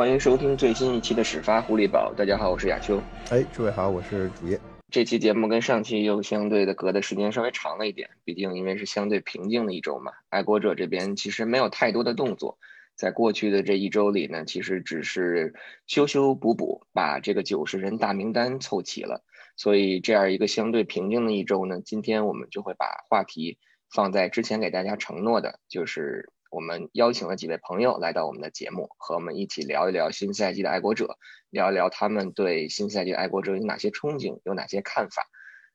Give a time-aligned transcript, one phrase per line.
[0.00, 2.10] 欢迎收听最新一期的始发狐狸宝。
[2.16, 2.98] 大家好，我是亚秋。
[3.28, 4.58] 哎，诸位好，我是主页。
[4.90, 10.12] 这期节目跟上期又相对的隔的时间稍微长了一点，毕竟因为是相对平静的一周嘛。
[10.30, 12.58] 爱国者这边其实没有太多的动作，
[12.96, 15.52] 在过去的这一周里呢，其实只是
[15.86, 19.22] 修修补补，把这个九十人大名单凑齐了。
[19.54, 23.58] 所以这样一个相对平静的一周呢，今天我们就会把话题
[23.90, 31.16] 放在之前给大家承诺的，就是我们邀请了几位朋友来到我们的节目，和我们一起聊一聊新赛季的爱国者，
[31.48, 35.22] 聊一聊他们对新赛季的爱国者有哪些憧憬，有哪些看法。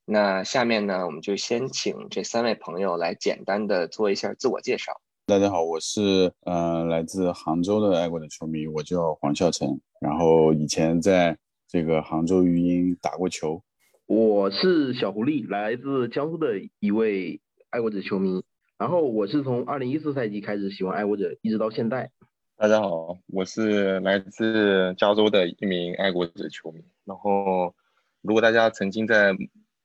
[0.04, 4.92] 那下面呢，我们就先请这三位朋友来简单的做一下自我介绍。
[5.28, 11.38] 大家好，我是呃来自杭州的爱国者球迷，我叫黄孝成，然后以前在
[11.70, 13.64] 这个杭州育英打过球。
[14.08, 18.44] 我是小狐狸，来自江苏的一位爱国者球迷。
[18.78, 22.12] 然后我是从二零一四赛季开始喜欢爱国者，一直到现在。
[22.58, 26.84] 大家好，我是来自加州的一名爱国者球迷。
[27.06, 27.74] 然后，
[28.22, 29.34] 如果大家曾经在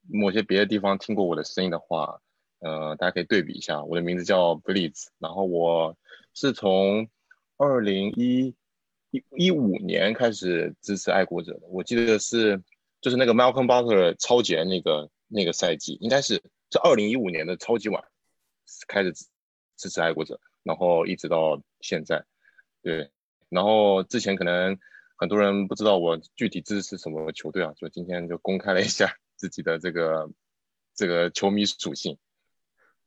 [0.08, 2.20] 某些别的地方听过我的声音的话，
[2.58, 3.84] 呃，大家可以对比一下。
[3.84, 5.96] 我的名字叫 Blitz，然后我
[6.34, 7.08] 是从
[7.58, 8.56] 二零一
[9.12, 11.60] 一一五年开始支持爱国者的。
[11.68, 12.60] 我记得是。
[13.02, 16.34] 就是那个 Malcolm Butler 超级那个那个赛季，应该是
[16.70, 18.04] 是二零一五年的超级碗
[18.88, 19.12] 开始
[19.76, 22.24] 支持爱国者，然后一直到现在，
[22.82, 23.10] 对，
[23.48, 24.78] 然后之前可能
[25.16, 30.30] 很多人不知道我具体支持什么球队啊，就今天就公开了一下 自己的这个
[30.94, 32.18] 这个球迷属性。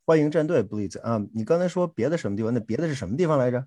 [0.06, 2.54] 欢迎战队 b l e e z 啊，你刚才说别的什么地方？
[2.54, 3.66] 那别的是什么地方来着？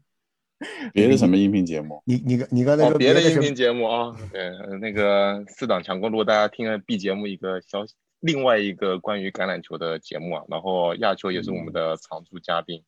[0.94, 2.02] 别的什么音频节目？
[2.06, 4.16] 你你你刚才说别的音频节目啊？
[4.32, 12.84] 对，那个四档强攻，如果大家听了 B 节目一个消息，另外一个关于橄榄球的节目啊，然后亚秋也是我们的常驻嘉宾。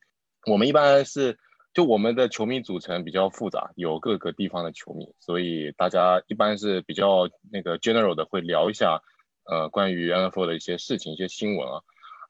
[0.47, 1.37] 我们一般是
[1.73, 9.01] 就我们的球迷组成比较复杂，有各个地方的球迷，所以大家一般是比较那个 general 的会聊一下，
[9.45, 11.81] 呃，关于 NFL 的一些事情、一些新闻啊。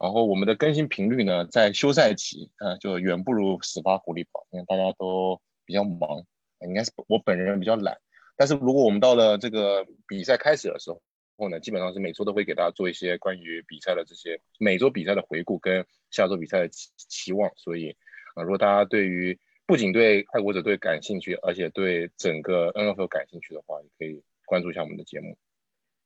[0.02, 6.24] 然后我们的更新频率呢，在休赛期，呃，就远不如十八狐狸堡，因为大家都比较忙，
[6.62, 7.98] 应该是我本人比较懒。
[8.38, 11.02] 但是如果我们到了这个比赛开始的时候
[11.48, 17.50] 呢，基本上是每周都会给大家做一些关于比赛的这些每周比赛的回顾跟下周比赛的期期望。
[17.56, 17.96] 所以，
[18.36, 25.38] 啊，如果大家对于不仅对爱国者队感兴趣，而且对整个 NFL 感兴趣的话，也可以关注一下我们的节目。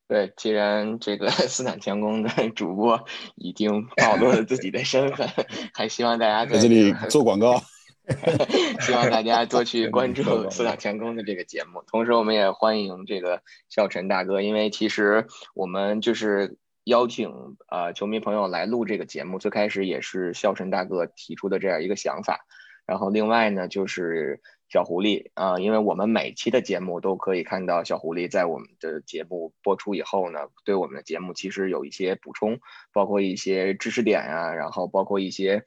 [0.06, 3.06] 对，既然这个斯坦强攻的 主播
[3.36, 5.28] 已经暴露了自己的身份，
[5.74, 7.62] 还希望大家在这里做广告，
[8.82, 11.84] 希望大家多去关注四大强攻的这个节目。
[11.88, 17.32] 同时，我们也欢迎这个笑晨大哥，因为其实我们就是邀请
[17.70, 22.46] 呃球迷朋友来录这个节目，最开始也是笑晨大哥提出的这样一个想法。
[22.86, 32.60] 然后另外呢，就是小狐狸啊，因为我们每期的节目都可以看到小狐狸在我们的节目播出以后呢，对我们的节目其实有一些补充，
[32.92, 35.64] 包括一些知识点啊，然后包括一些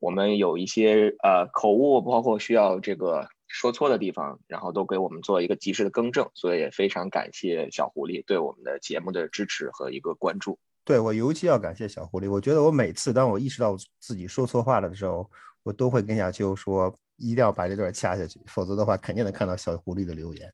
[0.00, 10.58] 我们有一些呃口误，包括需要这个说错的地方，然后都给我们做一个及时的更正，所以也非常感谢小狐狸对我们的节目的支持和一个关注。
[10.84, 15.30] 对我尤其要感谢小狐狸，我觉得我每次当我意识到自己说错话了的时候。
[15.62, 20.50] 我都会跟亚秋说，一定要把这段掐下去，否则的话，肯定能看到小狐狸的留言。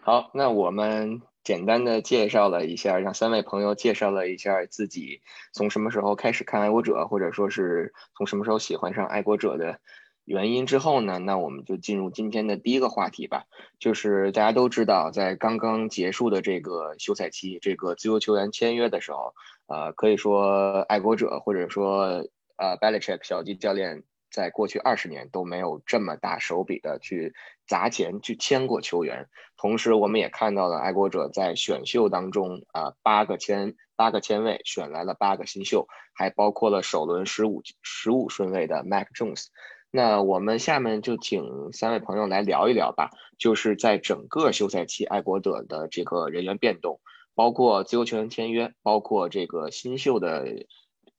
[0.00, 9.80] 好，那我们简单的介绍了一下，让三位朋友介绍了一下自己从什么时候开始看爱国者，或者说是从什么时候喜欢上爱国者的
[10.24, 13.44] 原因之后呢，那我们就进入今天的第一个话题吧。
[13.78, 19.34] 就是大家都知道，在刚刚结束的这个休赛期，这个自由球员签约的时候，
[19.66, 22.26] 呃，可以说爱国者或者说
[22.56, 24.04] 呃 Belichick 小吉教练。
[24.32, 27.34] 在过去二十年都没有这么大手笔的去
[27.70, 39.46] 砸钱去签过球员，同时我们也看到了爱国者在选秀当中啊八个签八个签位选来了八个新秀，还包括了首轮十五十五顺位的 Mac Jones。
[39.92, 47.00] 那我们下面就请三位朋友来聊一聊吧，就是在整个休赛期爱国者的这个人员变动，
[47.36, 50.66] 包括自由球员签约，包括这个新秀的。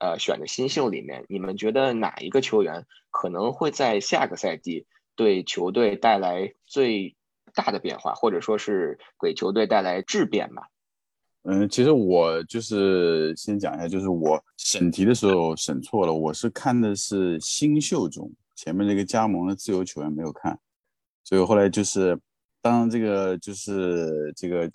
[0.04, 7.16] 呃，选的新秀里面，你们觉得哪一个球员可能会在下个赛季对球队带来最
[7.54, 10.64] 大的变化，或者说是给球队带来质变吧？
[11.44, 20.60] 嗯，其实我就是先讲一下，就是我审题的时候审错了，我是看的是新秀中前面那个加盟的自由球员没有看，
[21.24, 22.20] 所以后来就是
[22.62, 24.70] 当这个就是这个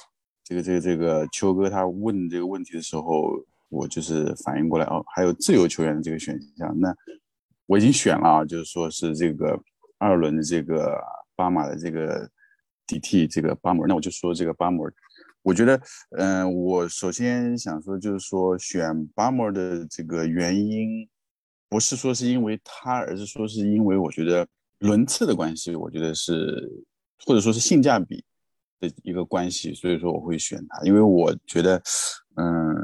[0.44, 3.30] 这个这个这个秋哥他问这个问题的时候。
[3.68, 6.94] 我就是反应过来哦，还有自由球员的这个选项，那
[7.66, 9.60] 我已经选了啊，就是说是这个
[9.98, 10.98] 二轮的这个
[11.34, 12.28] 巴马的这个
[12.86, 14.88] DT，这个巴姆，那我就说这个巴姆，
[15.42, 15.80] 我觉得，
[16.18, 21.08] 嗯，我首先想说就是说选巴姆的这个原因，
[21.68, 24.46] 不是说是因为他，而是说是因为我觉得
[24.80, 26.68] 轮次的关系，我觉得是
[27.24, 28.24] 或者说是性价比
[28.80, 31.80] 的一个关系，所以说我会选他，因为我觉得，
[32.36, 32.74] 嗯，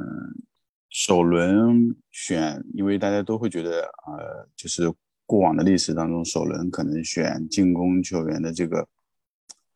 [0.88, 4.92] 首轮选，因为大家都会觉得，呃，就是
[5.26, 8.88] 过往的历史当中，首轮可能选进攻球员的这个。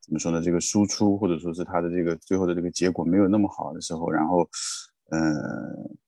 [0.02, 0.40] 怎么说呢？
[0.40, 4.48] 这个输出或者说是他的这个最后的这个结果没有那么好的时候，然后，
[5.10, 5.98] 嗯，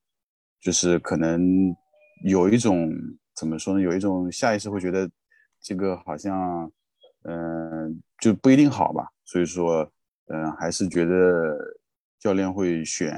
[0.61, 1.75] 就是可能
[2.23, 2.89] 有一种
[3.35, 3.81] 怎么说呢？
[3.81, 5.11] 有一种下意识会觉得
[5.61, 6.71] 这个好像，
[7.23, 9.05] 嗯，就不一定好吧。
[9.25, 9.91] 所以说，
[10.27, 11.57] 嗯，还是觉得
[12.21, 13.13] 教练会选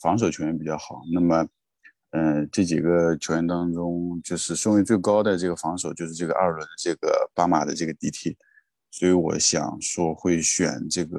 [0.00, 1.02] 防守球员比较好。
[1.12, 1.46] 那么，
[2.12, 8.36] 嗯，这几个球员当中，就是顺位最高的这个防守就是这个二轮这个巴马的这个 DT。
[8.90, 11.18] 所以我想说，会选这个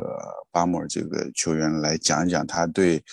[0.51, 3.03] 巴莫尔这个球员来讲一讲他对，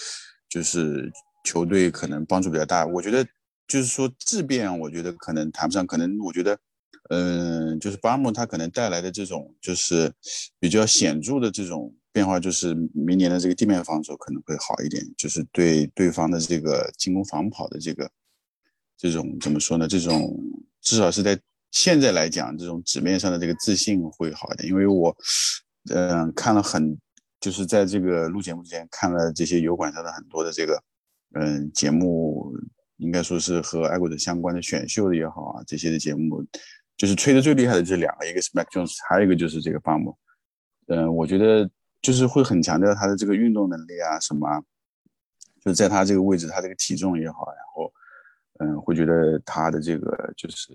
[0.50, 1.10] 就是
[1.44, 2.84] 球队可能帮助比较大。
[2.84, 3.24] 我觉得
[3.66, 5.86] 就是说质变，我觉得可能谈不上。
[5.86, 6.58] 可能我觉得，
[7.08, 10.12] 嗯，就是巴莫他可能带来的这种就是
[10.58, 18.10] 比较显著的这种变化，就是明年的这个地面防守可能会好一点，就是对对方的这个进攻防跑的这个
[18.96, 19.88] 这种怎么说呢？
[19.88, 20.38] 这种
[20.80, 21.38] 至少是在。
[21.72, 25.16] 现在来讲，这种纸面上的这个自信会好一点，因为我，
[25.94, 26.98] 嗯，看了很，
[27.38, 30.82] 就是在这个录节目之前看了这些油管上的很多的这个，
[31.34, 32.52] 嗯，节目，
[32.96, 36.44] 应该说是和爱国者相关的选秀的也好啊，这些的节目，
[36.96, 40.18] 就是吹的最厉害的这两个，一个是 Mac Jones，还有一个就是这个巴姆，
[40.88, 41.70] 嗯，我觉得
[42.02, 44.62] 就是会很强调他的这个运动能力啊，什么，
[45.60, 47.92] 就在他这个位置，他这个体重也好，然后，
[48.58, 50.74] 嗯，会觉得他的这个就是。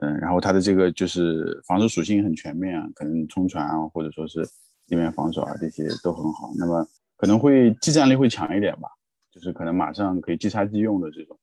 [0.00, 4.44] 嗯，然后他的这个就是防守属性很全面啊，可能冲传啊，或者说是
[4.88, 6.52] 地面防守啊，这些都很好。
[6.58, 6.84] 那么
[7.16, 8.88] 可能会技战力会强一点吧，
[9.30, 11.38] 就是可能马上可以即插即用的这种。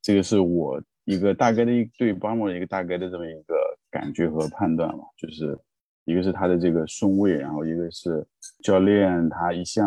[0.00, 3.56] 这个是我一个大概的一对巴莫一个大概的这么一个
[3.90, 5.58] 感觉和判断吧，就是
[6.06, 8.26] 一个是他的这个顺位，然后一个是
[8.62, 9.86] 教练他一向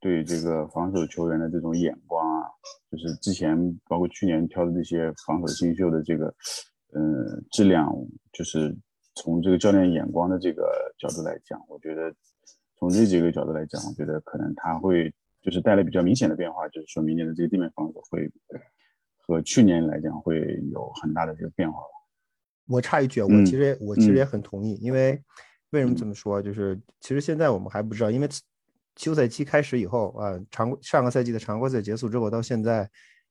[0.00, 2.48] 对这个防守球员的这种眼光啊，
[2.90, 3.56] 就是之前
[3.88, 6.34] 包括去年挑的这些防守新秀的这个。
[6.94, 7.92] 嗯，质量
[8.32, 8.74] 就是
[9.16, 12.10] 从这个教练眼光的这个角度来讲，我觉得
[12.78, 15.12] 从这几个角度来讲，我觉得可能他会
[15.42, 18.30] 就是带来比较明显的变化，就是说明年的这个地面防守会
[19.18, 20.40] 和去年来讲会
[20.72, 21.78] 有很大的这个变化。
[22.66, 25.20] 我插一句，我其实我其实也很同意，因为
[25.70, 26.42] 为什么这么说？
[26.42, 28.28] 就是其实现在我们还不知道，因为
[28.96, 32.88] 休赛期开始以后啊，常上个赛季的常规赛结束之后到现在。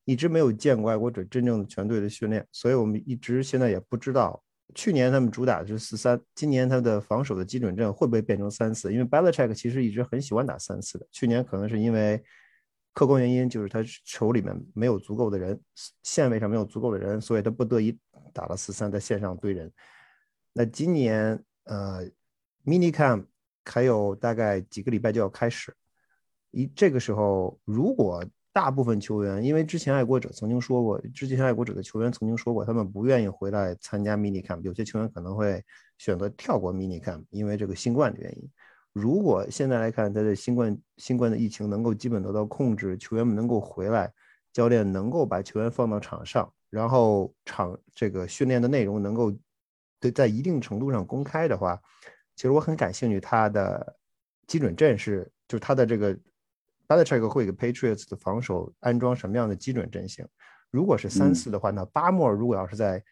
[0.08, 4.40] 一直没有见过爱国者真正的全队的训练，所以我们一直现在也不知道，
[4.76, 8.94] 去年他们主打的是四三，今年他的防守的基准阵会不会变成三四？
[8.94, 12.24] 因为 Belichick 其实一直很喜欢打三四的，去年可能是因为
[12.96, 15.62] 客观原因，就是他手里面没有足够的人，
[16.02, 17.96] 线位上没有足够的人，所以他不得已
[18.34, 19.72] 打了四三，在线上堆人。
[20.54, 22.04] 那今年呃
[22.66, 23.26] ，Mini Camp
[23.66, 25.72] 还有大概几个礼拜就要开始，
[26.50, 28.26] 一这个时候如果。
[28.56, 35.62] 大部分球员，因为之前爱国者曾经说过，之前爱国者的球员曾经说过，他们不愿意回来参加 mini camp，有些球员可能会
[35.98, 38.50] 选择跳过 mini camp，因为这个新冠的原因。
[38.96, 44.10] 如果现在来看，他的新冠新冠的疫情能够基本得到控制，球员们能够回来，
[44.54, 49.36] 教练能够把球员放到场上，然后场这个训练的内容能够
[50.00, 51.78] 对在一定程度上公开的话，
[52.38, 53.98] 其实我很感兴趣他的
[54.48, 56.18] 基准阵是，就是他的这个。
[56.88, 60.24] 巴特切克会给 Patriots 的防守安装什么样的基准阵型？
[60.70, 63.04] 如果是三四的话，那巴莫尔如果要是在，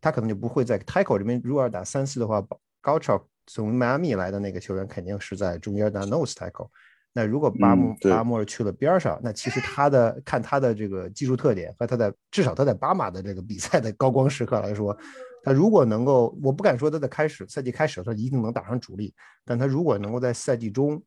[0.00, 1.38] 他可能就不会在 Tackle 这边。
[1.44, 2.42] 如果要打三四的话，
[2.80, 6.68] 高超从迈阿密来的那个球员肯定是在中间的 Nose Tackle。
[7.12, 14.96] 那如果巴莫巴莫尔去了边上，那其实他的看他的这个技术特点和他在至少他在巴马的这个比赛的高光时刻来说，
[15.42, 19.12] 他如果能够，我不敢说他在开始赛季开始他一定能打上主力，
[19.44, 21.02] 但他如果能够在赛季中。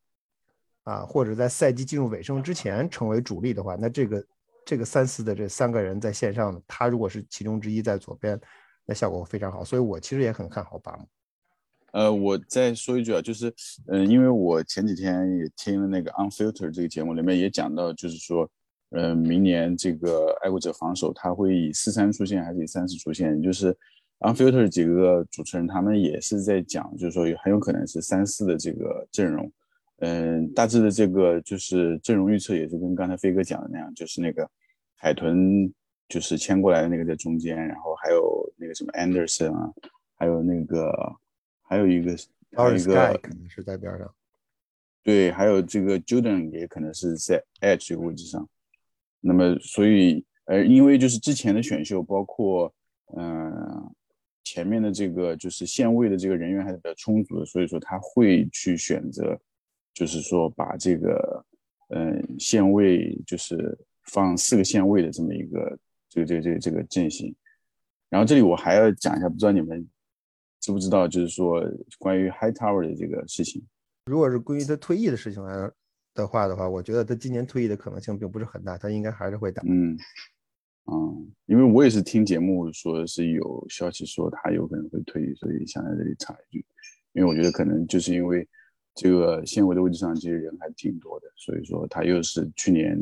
[0.84, 4.26] 啊，或者在赛季进入尾声之前成为主力的话，那这个
[4.66, 8.42] 这个三四的这三个人在线上，他如果是其中之一在左边，
[8.84, 9.64] 那效果非常好。
[9.64, 11.08] 所以我其实也很看好巴姆。
[11.92, 13.54] 呃，我再说一句啊，就是，
[13.88, 18.50] 嗯，因为我前几天也听了那个 Unfilter 这个节目，里面也讲到，就是说，
[18.92, 23.42] 嗯，明年这个爱国者防守他会以四三出现还是以三四出现？
[23.42, 23.76] 就是
[24.20, 29.52] Unfilter 几个主持人他们也是在讲，就是说有很有可能是三四的这个阵容。
[29.98, 34.50] 嗯，大致的这个就是阵容预测也是跟刚才飞哥讲的那样，就是那个
[34.96, 35.72] 海豚
[36.08, 39.70] 就是牵过来的那个在中间，然后还有那个什么 Anderson 啊，
[40.18, 40.92] 还有那个
[41.72, 42.18] 还有一个
[42.52, 44.14] 还有一个可能是在边上。
[45.02, 48.46] 对，还有这个 Jordan 也可能是在 edge 这个位置上。
[49.22, 52.74] 那么，所以呃，因为就是之前的选秀，包括
[53.16, 53.90] 嗯
[54.44, 59.40] 前面的这个就是线位的这个人员还是比较充足的，所以说他会去选择，
[59.94, 61.46] 就是说把这个
[61.88, 67.34] 嗯线位就是放四个线位的这么一个这个这个这个这个阵型。
[68.10, 69.88] 然后这里我还要讲一下，不知道你们
[70.62, 71.62] 知不知道，就是说
[71.98, 73.62] 关于 High Tower 的这个事情。
[74.06, 75.70] 如果是关于他退役的事情来
[76.14, 79.64] 的话的话，我觉得他今年退役的可能性并不是很大，他应该还是会打。
[79.66, 79.98] 嗯，
[80.86, 86.66] 嗯，因为我也是听节目说是有消息说他有可能会退役，所以想在这里插一句，
[87.14, 88.48] 因为我觉得可能就是因为
[88.94, 93.00] 这个线位的位置上其实人还挺多的，所以说他又是去年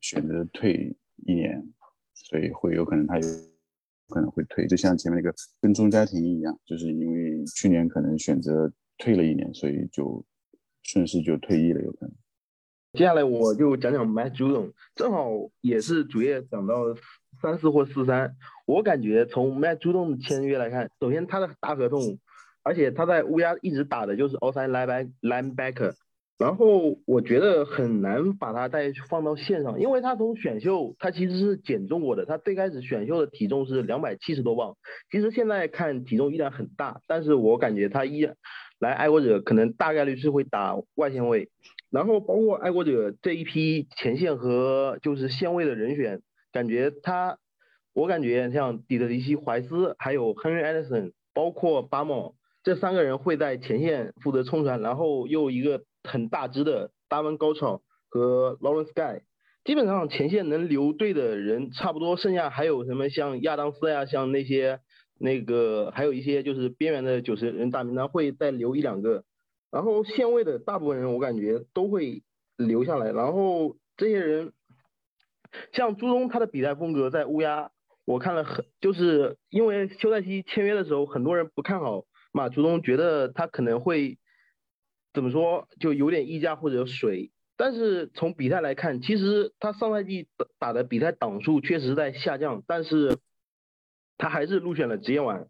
[0.00, 1.66] 选择退一年，
[2.14, 3.28] 所以会有可能他有
[4.10, 10.22] 可能会退，就像前面那个跟踪家庭一样，就是因为去年可能选择退了一年，所以就。
[10.82, 12.14] 顺势就退役了，有可能。
[12.94, 16.74] 接下来我就讲讲 Matt Judon，正好也是主页讲到
[17.40, 18.34] 三四或四三。
[18.66, 22.18] 我感觉从 Matt Judon 的签约来看，首先他的大合同，
[22.62, 24.70] 而且他在乌鸦一直打的就是 outside
[25.20, 25.94] linebacker，
[26.40, 34.74] 然后我觉得很难把他再放到线上，因为他从选秀他其实是减重过的，他最开始选秀的体重是两百七十多磅，
[35.10, 38.34] 其实现在看体重依然很大，但是我感觉他依然。
[38.78, 41.50] 来爱国者可能大概率是会打外线位，
[41.90, 47.36] 然后包括爱国者这一批前线和就是线位的人选，感觉他，
[47.92, 59.22] 我感觉像底特里希怀斯还有 Henry Anderson，包括巴莫这三个人会在前线负责冲传，然后又一个很大只的达文高超和 Lawrence Guy，
[59.64, 64.80] 基本上前线能留队的人差不多，剩下还有什么像亚当斯呀，像那些。
[65.22, 69.22] 那个还有一些就是边缘的九十人大名单会再留一两个，
[69.70, 72.22] 然后线位的大部分人我感觉都会
[72.56, 74.54] 留下来，然后这些人
[75.74, 77.70] 像朱东他的比赛风格在乌鸦，
[78.06, 84.16] 我看了很就是因为休赛期签约的时候很多人不看好马朱东，觉得他可能会
[85.12, 93.18] 怎么说就有点溢价或者水，但是从比赛来看，其实他上赛季打的比赛档数确实在下降，但是。
[94.22, 95.46] 他还是入选了职业网，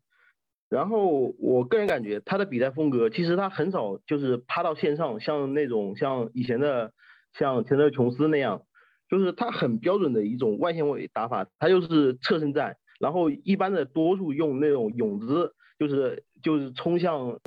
[0.69, 6.93] 然后我个人感觉他的比赛风格其实他很少就是趴到线上，像那种像以前的
[7.37, 8.63] 像钱德琼斯那样，
[9.09, 17.41] 就是他很标准的一种外线位打法，他就是侧身战，然后一般的多数用那种泳姿，就是就是冲向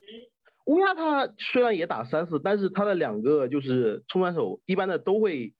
[0.65, 5.53] 乌鸦，他虽然也打三四，但是他的两个就是冲传手一般的都会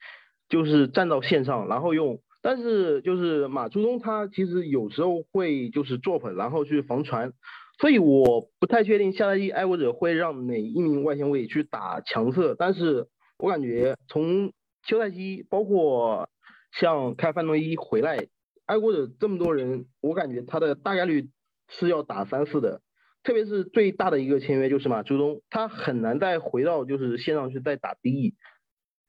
[0.50, 2.22] 就是站到线上，然后用。
[2.42, 7.32] 但是就是马朱东他其实有时候会就是坐粉然后去防传，
[7.80, 12.54] 所以我不太确定下赛季爱国者会让哪一名外线位去打强侧。
[12.60, 13.08] 但是
[13.38, 14.52] 我感觉从
[14.86, 16.28] 休赛期包括
[16.74, 18.28] 像开范诺伊回来，
[18.66, 21.30] 爱国者这么多人，我感觉他的大概率
[21.70, 22.82] 是要打三四的。
[23.24, 28.34] 特别是最大的一个签约就是马朱东，他很难再回到就是线上去再打 DE。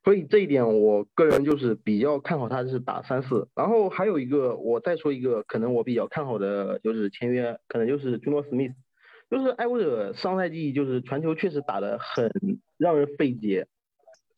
[0.03, 3.49] 所以这一点，我个人就是比较看好他是打三四。
[3.55, 8.75] 然后还有一个，我再说一个，可能我比较看好的就是签约，可能就是朱诺史密斯。
[9.31, 12.31] 就是爱国者上赛季就是传球确实打得很
[12.77, 13.65] 让人费解。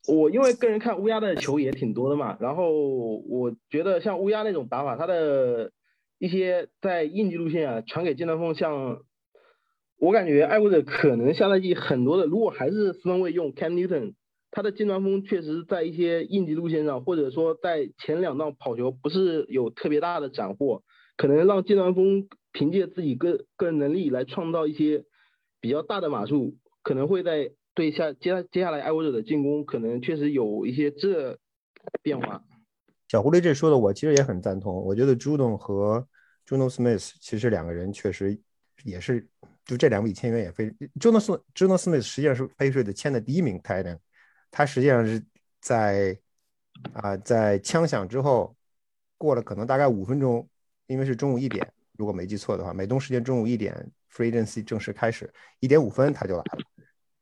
[0.08, 5.70] 我因为个人看乌鸦的球也挺多的嘛，然后我觉得像乌鸦那种打法，他的
[6.18, 9.02] 一些在应急路线啊传给金南峰，像
[9.98, 14.14] 我感觉爱国者可能下赛季很多的，如果还是四分卫用 Cam Newton。
[14.50, 20.82] 他的近端锋确实在一些应急路线上，或者说在前两道跑球不是有特别大的斩获，
[21.18, 25.04] 可能让近端锋凭借自己个个人能力来创造一些
[25.60, 31.38] 比较大的码数，可能会在对下接接下来爱国者的进攻可能确实有一些这
[32.02, 32.42] 变化。
[33.08, 36.08] 小狐狸这说的我其实也很赞同，我觉得朱东和
[36.46, 38.40] Juno Smith 其实两个人确实
[38.82, 39.28] 也是，
[39.68, 41.20] 就这两笔签约也非 Juno
[41.54, 43.98] Juno Smith 实际上是飞水的签的第一名 Titan。
[44.50, 45.22] 他实际上是
[45.60, 46.18] 在
[46.94, 48.56] 啊，在枪响之后，
[49.18, 50.48] 过了可能大概五分钟，
[50.86, 53.74] 因为是中午一点，如果没记错的话，美东时间中午一点
[54.10, 56.58] ，Free Agency 正式开始，一点五分他就来了，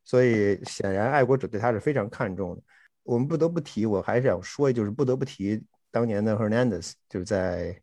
[0.04, 2.62] 所以显然爱国者对他是非常看重的。
[3.02, 5.60] 我们不得不提，我还是想说，就是不得不提
[5.90, 7.76] 当年的 Hernandez，就是在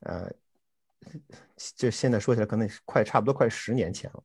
[0.00, 0.30] 呃，
[1.76, 4.22] 就现在说起来可能快差不多快十年前了。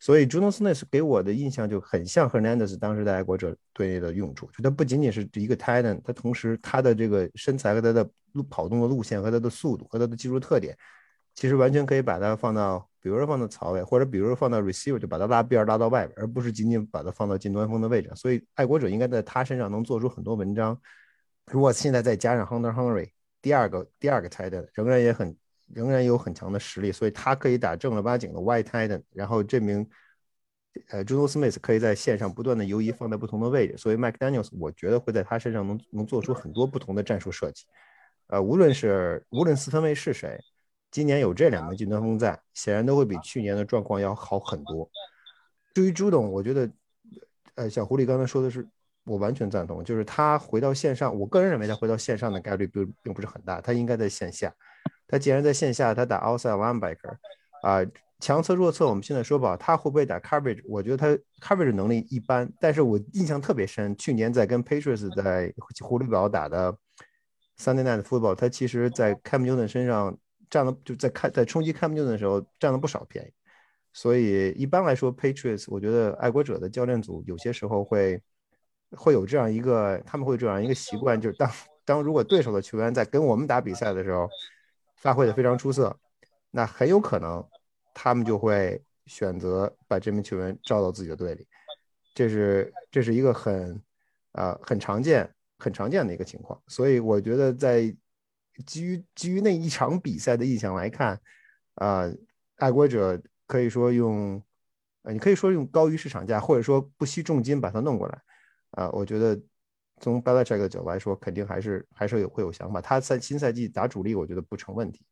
[0.00, 10.76] 所以 jonas 给我的印象就很像 Hernandez 当时在爱国者队的用处，就他不仅仅是一个 Titan，他同时他的这个身材和他的路跑动的路线和他的速度和他的技术特点，
[11.34, 18.10] 其实完全可以把他放到比如说放到槽位，或者比如说放到 receiver，就把他拉边拉到外边，而不是仅仅把他放到近端锋的位置。
[18.14, 20.78] 所以爱国者应该在他身上能做出很多文章。
[21.50, 25.34] 如果现在再加上 Hunter Henry，第二个第二个 tight end 仍然也很
[25.72, 29.02] 仍然有很强的实力，所以他可以打正儿八经的 white tight end。
[29.12, 29.88] 然后这名
[30.88, 33.76] 呃 Juno Smith 可以在线上不断的游移，放在不同的位置。
[33.76, 37.64] 所以 Mike Daniels 我觉得会在他身上能能做出很多不同的战术设计。
[38.26, 40.38] 呃，无论是无论四分卫是谁。
[40.90, 44.88] 今年有这两名进端锋在，显然都会比去年的状况要好很多。
[45.74, 46.70] 至于朱董，我觉得，
[47.56, 48.64] 呃，小狐狸刚才说的是，
[49.02, 54.54] 我完全赞同，就是他回到线上，我个人认为他回到线上的概率并并不是很大，他应该在线下。
[55.06, 57.16] 他既然在线下，他打 outside linebacker，
[57.62, 57.84] 啊，
[58.20, 60.62] 强侧弱侧，我们现在说吧，他会不会打 coverage？
[60.68, 61.08] 我觉得他
[61.40, 66.76] coverage 能力一般，但是我印象特别深，去年在跟 Patriots 在狐狸堡打的
[67.58, 70.16] Sunday Night Football，他其实在 Cam Newton 身上。
[70.50, 73.32] 占了就在看在冲击 Cam Newton 的时候占了不少便宜，
[73.92, 78.22] 所以一般来说 Patriots 我觉得爱国者的教练组有些时候会
[78.90, 81.50] 会有这样一个他们会这样一个习惯，就是当
[81.84, 84.28] 当如果对手的球员在跟我们打比赛的时候
[84.96, 85.96] 发挥的非常出色，
[86.50, 87.46] 那很有可能
[87.92, 91.46] 他们就会选择把这名球员招到自己的队里，
[92.14, 93.82] 这是这是一个很
[94.32, 97.94] 啊很常见很常见的一个情况，所以我觉得在。
[98.66, 101.20] 基于基于那一场比赛的印象来看，
[101.74, 102.08] 啊，
[102.58, 104.40] 爱国者可以说用，
[105.02, 108.22] 呃，你可以说用高于市场价，或者说不惜重金把它弄过来，
[108.70, 109.36] 啊，我觉得
[110.00, 112.80] 从 Belichick 的角度来说，肯定还是还是有会有想法。
[112.80, 115.04] 他在新赛季打主力，我觉得不成问题。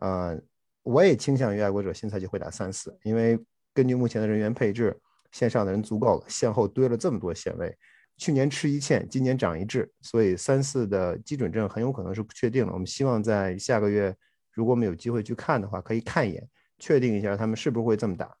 [0.00, 0.38] 呃，
[0.82, 3.38] 我也倾向于爱国者新赛季会打三四，因为
[3.72, 4.98] 根据目前的人员配置，
[5.32, 7.76] 线上的人足够了，线后堆了这么多线位。
[8.18, 12.72] 去年吃一堑，今年长一智，所以三四的基准阵很有可能是不确定的。
[12.72, 14.16] 我们希望在下个月，
[14.52, 18.34] 如果我们有机会去看的话，可以看一眼，确定一下他们是不是会这么打，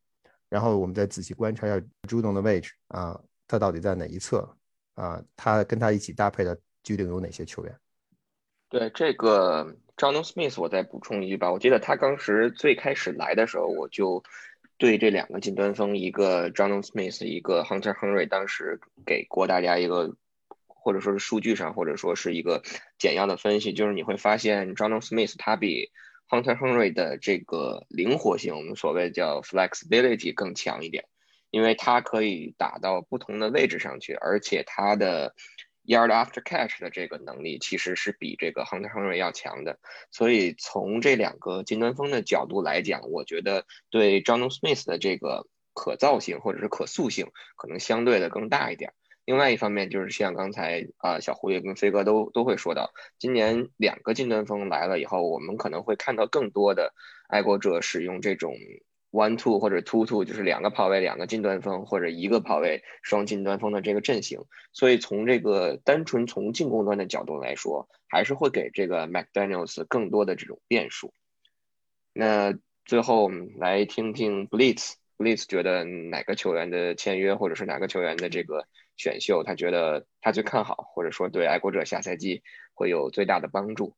[0.48, 4.55] 然后我们再仔细观察一下朱董的位置啊，他到底在哪一侧
[4.96, 5.22] 啊？
[5.36, 7.78] 他跟他一起搭配的究竟有哪些球员？
[8.68, 11.52] 对这个 John Smith，我再补充一句吧。
[11.52, 14.24] 我记得他当时最开始来的时候，我就。
[14.78, 20.14] 对这两个近端锋，一个 John Smith，一个 Hunter Henry，当时给过大家一个，
[20.66, 22.62] 或者说是数据上，或者说是一个
[22.98, 25.90] 简要的分析，就是你会发现 John Smith 他比
[26.28, 31.06] Hunter Henry 的这个灵活性，我们所谓叫 flexibility 更强一点，
[31.56, 35.34] 因为他可以打到不同的位置上去，而且他的。
[35.88, 39.78] Yard after catch 的这个能力其实是比这个 Hunter Henry 要强的，
[40.10, 48.94] 所以从这两个近端锋的角度来讲，我觉得对 John Smith 的这个可造性或者是可塑性可能相对的更大一点。
[49.24, 52.90] 另外一方面就是像刚才啊小胡也跟飞哥都都会说到，
[53.20, 56.94] 今年两个近端锋来了以后，我们可能会看到更多的
[57.28, 58.56] 爱国者使用这种。
[59.16, 64.44] One two 或者 two two 就是两个跑位，两个近端锋，或者一个跑位双近端锋的这个阵型。
[64.74, 71.14] 所以从这个单纯从进攻端的角度来说，还是会给这个 McDaniel's 更多的这种变数。
[72.12, 78.66] 那最后我们来听听 Blitz，Blitz 觉得哪个球员的签约，或者是哪个球员的这个
[78.98, 82.42] 选秀，他觉得他最看好，或者说对爱国者下赛季
[82.74, 83.94] 会有最大的帮助。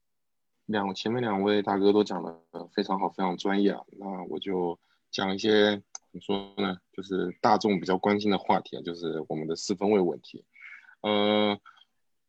[0.65, 2.41] 两前面两位大哥都讲的
[2.73, 4.79] 非常好，非常专业啊，那我就。
[5.11, 6.77] 讲一些怎么说呢？
[6.93, 10.45] 就是大众比较关心的话题，就是我们的四分位问题。
[11.01, 11.59] 呃，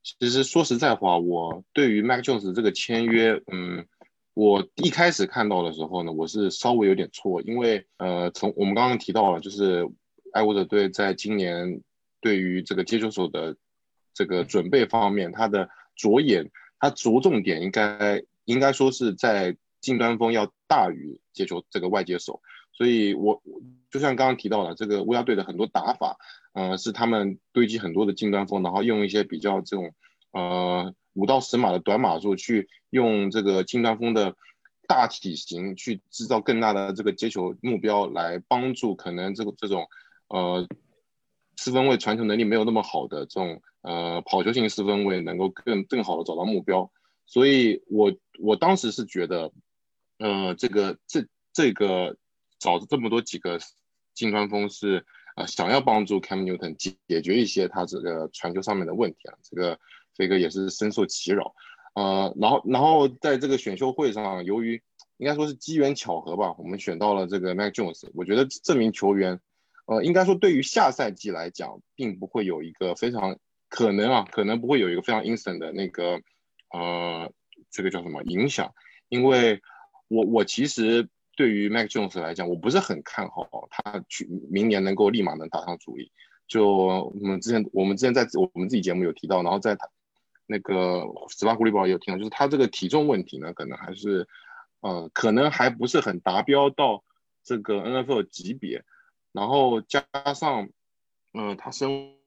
[0.04, 3.88] 其实说实在话，我对于 Mac Jones 这个签约，嗯，
[4.34, 9.90] 我一开始看到的时候呢，我是稍微有点错，因为呃，从我们刚刚提到了，就是
[10.32, 11.82] 爱国者队在今年
[12.22, 13.56] 对于这个接球手的
[14.14, 22.42] 这个准备方面，他的着眼，他着重点应该应该说是在近端锋要大于接球这个外接手。
[22.80, 23.42] 所以，我
[23.92, 26.16] 就像刚刚提到的，这个乌鸦队的很多打法，
[26.54, 29.94] 呃，是他们堆积很多的近端锋，然后用一些比较这种，
[30.32, 34.34] 呃，五到十码的短码数，去用这个近端锋的
[34.88, 39.90] 大体型去制造更大的这个接球目标，来帮助可能这个这种，
[40.30, 40.66] 呃，
[41.58, 46.90] 四分位传球能力没有那么好的这种，呃，跑球型四分位能够更更好的找到目标。
[47.26, 49.52] 所以我我当时是觉得，
[50.20, 52.16] 呃，这个这这个。
[52.60, 53.58] 找这么多几个
[54.14, 55.06] 近端锋是
[55.38, 59.80] 呃想要帮助 Cam Newton 解决一些他这个传球上面的问题啊，这个
[60.14, 61.56] 飞哥也是深受其扰，
[61.96, 64.82] 呃，然后然后在这个选秀会上，由于
[65.16, 69.40] 应该说是机缘巧合吧，我们选到了这个 Mac Jones，我觉得这名球员，
[69.86, 73.38] 呃，应该说对于下赛季来讲，并不会有一个非常
[73.70, 76.22] 可能啊，可能不会有一个非常 instant 的那个
[76.74, 77.32] 呃
[77.72, 78.74] 这个叫什么影响，
[79.08, 79.62] 因为
[80.10, 81.08] 我我其实。
[81.40, 86.12] 对于 Mac Jones 来讲，我不是很看好他去明年能够立马能打上主力。
[86.50, 89.88] 就我们之前我们之前在我们自己节目有提到，然后在他
[90.48, 94.28] 那个十八狐狸堡也有提到，就是他这个体重问题呢，可能还是
[94.82, 97.06] 呃可能还不是很达标到
[97.42, 98.84] 这个 NFL 级别，
[99.32, 100.68] 然后加上
[101.34, 102.18] 嗯他身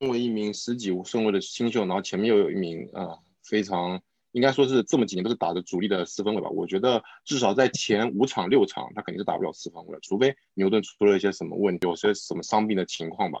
[0.00, 4.02] 为一名十几顺位的新秀，然后前面又有一名呃非常。
[4.32, 6.50] 应该说是这么几年都是打的主力的四分卫吧。
[6.50, 13.40] 我觉得至少在前五场六场，他肯定是打不了四分卫，除非牛顿出了一些什么问题，有些什么伤病的情况吧。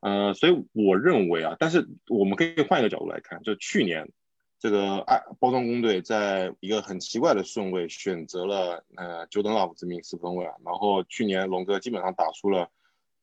[0.00, 4.10] 呃，所以我认为啊，但是我们可以换一个角度来看，就去年
[4.58, 12.70] 这个爱包装工队在一个很奇怪的顺位选择了呃 Jordan Love 这名四分卫啊，然后去年龙哥基本上打出了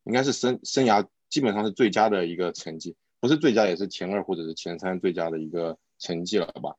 [0.04, 6.76] 应该是生生涯基本上是最佳的一个成绩，不是最佳也是前二或者是前三最佳的一个成绩了吧。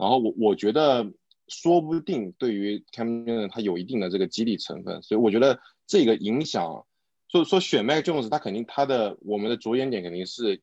[0.00, 1.12] 然后我我觉得
[1.46, 6.86] 说不定对于 Cam Newton 他有一定的这个激励成分，所以我觉得这个影响，
[7.28, 10.62] 所以说选 Mac Jones 他肯定他的我们的着眼点肯定是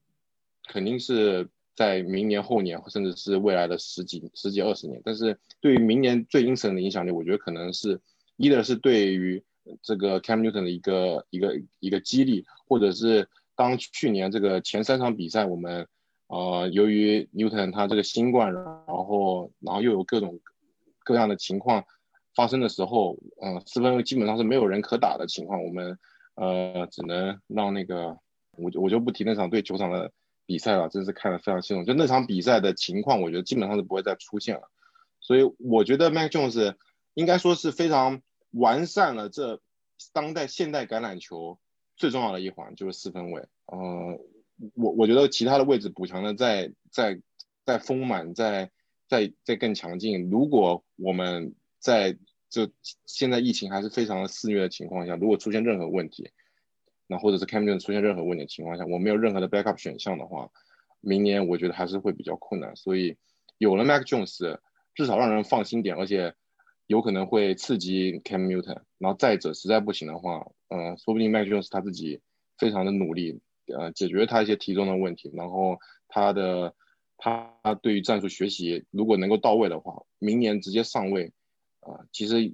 [0.67, 8.01] 肯定是在明年后年甚至是未来的十几十几二十年，但是对于明年最阴沉的影响力，我觉得可能是
[8.37, 9.43] 一的是对于
[9.83, 15.87] 这个 Cam Newton 的一个一个一个激励，或者是当去年这个前三场比赛我们。
[16.27, 20.41] 呃，由于 Newton 他这个新冠，然后然后又有各种
[21.05, 21.85] 各样的情况
[22.35, 25.97] 发生的时候，嗯，四分卫基本上是没有人可打的情况，我们
[26.35, 28.17] 呃只能让那个
[28.51, 30.11] 我我就不提那场对球场的
[30.45, 31.85] 比赛了，真是看得非常心痛。
[31.85, 34.69] 就那场比赛的情况，我觉得基本上是不会再出现了。
[35.21, 36.75] 所以我觉得 Mac Jones
[37.13, 39.61] 应该说是非常完善了这
[40.11, 41.57] 当代现代橄榄球
[41.95, 44.19] 最重要的一环，就是四分卫，嗯。
[44.97, 47.21] 我觉得其他的位置补强的再再
[47.63, 48.71] 再丰满，再
[49.07, 50.27] 再再更强劲。
[50.31, 52.17] 如果我们在
[52.49, 52.67] 就
[53.05, 56.31] 现在疫情还是非常的肆虐的情况下，如果出现任何问题，
[57.05, 60.49] 那或者是 Camden 出现任何问题的情况下，我没有任何的 backup 选项的话，
[60.99, 62.75] 明年我觉得还是会比较困难。
[62.75, 63.17] 所以
[63.59, 64.57] 有了 Mac Jones，
[64.95, 66.33] 至少让人放心点，而且
[66.87, 68.81] 有可能会刺激 Cam Newton。
[68.97, 72.19] 然后再者实在不行的话，嗯，说不定 Mac Jones 他自己
[72.57, 73.39] 非常的努力。
[73.67, 75.77] 呃，解决他一些体重的问题，然后
[76.07, 76.73] 他的
[77.17, 77.51] 他
[77.81, 81.33] 对于战术学习如果能够到位的话，明年直接上位，
[81.79, 82.53] 啊，其实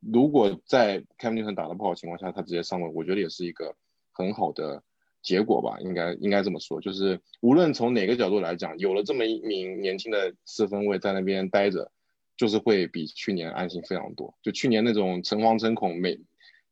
[0.00, 3.74] 如果在 Cam Newton 打的不好情况下，他直接上位，我觉得也是一个
[4.12, 4.82] 很好的
[5.20, 11.90] 结果吧，应该应该这么说，就是无论从哪个角度来讲，有了这么一名年轻的四分卫在那边待着，
[12.36, 14.34] 就是会比去年安心非常多。
[14.42, 16.20] 就去年那种诚惶诚恐，每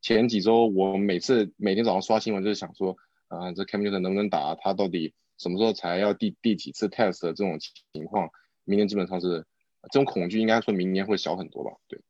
[0.00, 2.96] 前几周我每次每天早上刷新闻就是想说。
[3.32, 4.54] 啊，这 Cam Newton 能不能打？
[4.56, 7.58] 他到底什么时候才要第第几次 test 的这种
[7.92, 8.28] 情况？
[8.64, 9.46] 明年基本上是
[9.90, 11.70] 这种恐惧，应该说明年会小很多吧？
[11.88, 12.00] 对。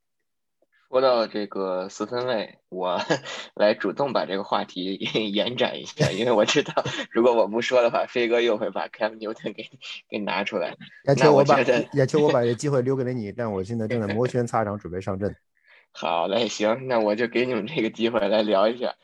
[0.90, 3.00] 说到这个四分卫，我
[3.56, 4.96] 来主动把这个话题
[5.32, 6.74] 延展一下，因为我知道
[7.10, 9.70] 如果我不说的话，飞哥又会把 Cam Newton 给
[10.10, 10.76] 给拿出来。
[11.04, 11.62] 亚秋，我把
[11.94, 15.34] 亚秋，我把这机会留给了你，但我现在正在摩拳擦掌，准备上阵。
[15.92, 18.94] 好嘞，行，那我就给你们这个机会来聊一下。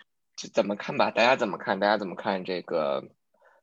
[0.47, 1.11] 怎么看吧？
[1.11, 1.81] 大家怎么看？
[1.81, 3.09] 大家怎么看这个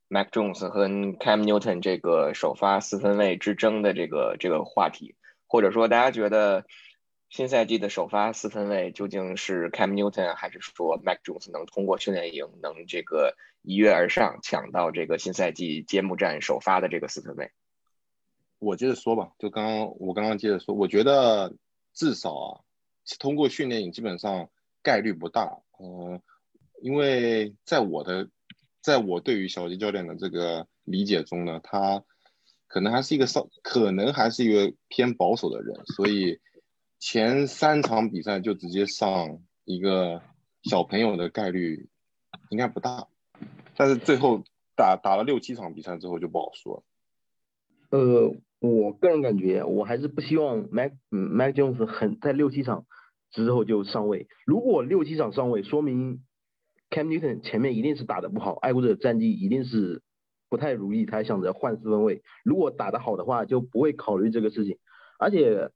[0.10, 5.16] Mac Jones 和 Cam Newton 这个首发四分卫之争的这个这个话题？
[5.48, 6.66] 或者说，大家觉得
[7.30, 17.52] 新赛季的首发四分卫究竟是 Cam Newton 还是说 Mac Jones 能通过训练营能这个一跃而上，抢到这个新赛季揭幕战首发的这个四分卫？
[18.60, 21.54] 我接着说吧，就刚刚我刚刚接着说，我觉得
[21.94, 22.60] 至少啊，
[23.18, 24.50] 通过训练营基本上
[24.84, 26.22] 概率不大，嗯。
[26.86, 28.30] 因为在我的，
[28.80, 32.04] 在我对于小吉教练的这个理解中呢，他
[32.68, 36.40] 可能还是一个稍，可能还是一个偏保守的人，所以
[37.00, 40.22] 前三场比赛就直接上一个
[40.62, 41.90] 小朋友的概率
[42.52, 43.08] 应该不大，
[43.76, 44.44] 但是最后
[44.76, 46.84] 打打了六七场比赛之后就不好说。
[47.90, 52.86] 呃，我个人感觉，我还是不希望 Mac Mac Jones 很在六七场
[53.32, 56.24] 之后就上位，如果六七场上位，说明。
[56.90, 60.02] Cam Newton 前面一定是打的不好，爱国者战绩一定是
[60.50, 62.22] 不太如意，才想着换四分位。
[62.44, 64.78] 如果打得好的话，就不会考虑这个事情。
[65.20, 65.70] 而且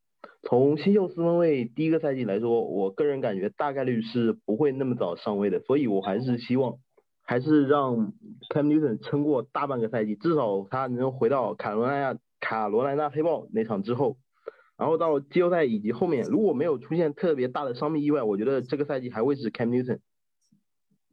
[0.44, 6.78] 从新秀四分位第一个赛季来说，我个人感觉大概率是不会那么早上位的，所以我还是希望，
[7.22, 8.14] 还是让
[8.54, 14.18] Cam Newton 撑过大半个赛季，至少他能回到卡罗来纳卡罗来纳黑豹那场之后，
[14.78, 20.00] 然后到季后赛以及后面，如果没有出现特别大的伤病意外，我觉得这个赛季还会是 Cam Newton。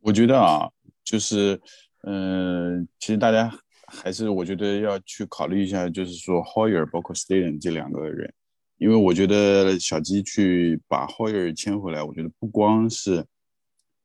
[0.07, 0.71] 我觉得啊，
[1.03, 1.61] 就是，
[2.05, 3.53] 嗯，其实大家
[3.89, 8.33] 还是我觉得要去考虑一下，就是说 Hoyer 包括 Staten 这两个人，
[8.79, 13.27] 因为我觉得小鸡去把 Hoyer 签回来，我觉得不光是，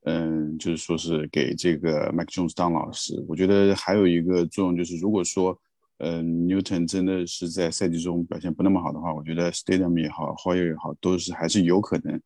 [0.05, 5.55] 嗯，就是说是给这个 Mac Jones 当老师，我觉得还有一个作用就是，如果说，
[5.99, 12.19] 嗯，Newton 真的是在赛季中表现不那么好的话，我觉得 Stadium 也好，Hoyer 也好，都是还是有可能，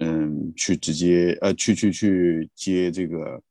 [0.00, 3.42] 嗯，去直接呃去去去接这个，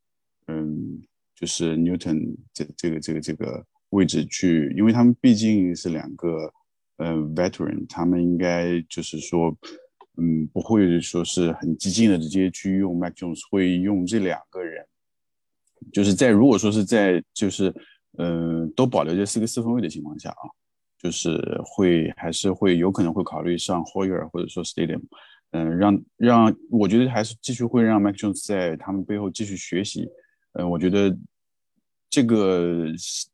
[0.48, 1.02] 嗯，
[1.34, 6.54] 就是 Newton 这这个这个这个位置去，因为他们毕竟是两个。
[7.02, 9.58] 呃，veteran，他们应该就是说，
[10.18, 14.86] 嗯，不会说是很激进的直接去用 Mac Jones，会用这两个人，
[15.94, 17.74] 就是在如果说是在就是，
[18.18, 20.44] 嗯，都保留这四个四分位的情况下啊，
[21.02, 25.02] 就是会还是会有可能会考虑上 Hoyer 或者说 Stadium，
[25.52, 30.08] 嗯，让让我觉得还是继续会让 Mac Jones 在他们背后继续学习，
[30.54, 31.18] 嗯，我觉得
[32.10, 32.88] 这个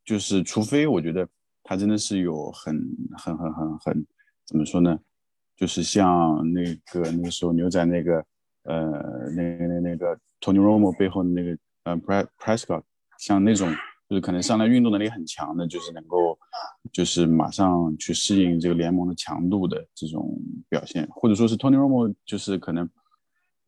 [0.04, 1.28] 就是除非我觉得。
[1.68, 2.80] 他真的是有很
[3.18, 4.08] 很很很很
[4.46, 5.00] 怎么说呢？
[5.56, 8.24] 就是像那个那个时候牛仔那个
[8.66, 8.92] 呃
[9.36, 11.98] 那那那个 Tony Romo 背后的那个呃
[12.38, 12.84] Prescott，
[13.18, 13.74] 像那种
[14.10, 16.38] 就是可能上来运动能力很强的，就是能够
[16.92, 20.38] 就是马上去适应这个联盟的强度的这种
[20.70, 22.90] 表现，或者说是 Tony Romo 就是可能。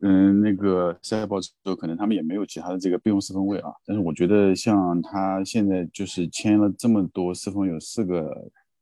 [0.01, 3.71] 嗯，那个赛博之后，可能他们也没有其他的这个备用四分卫啊。
[3.83, 8.31] 但是我觉得，像他现在就是签了这么多四分，有四个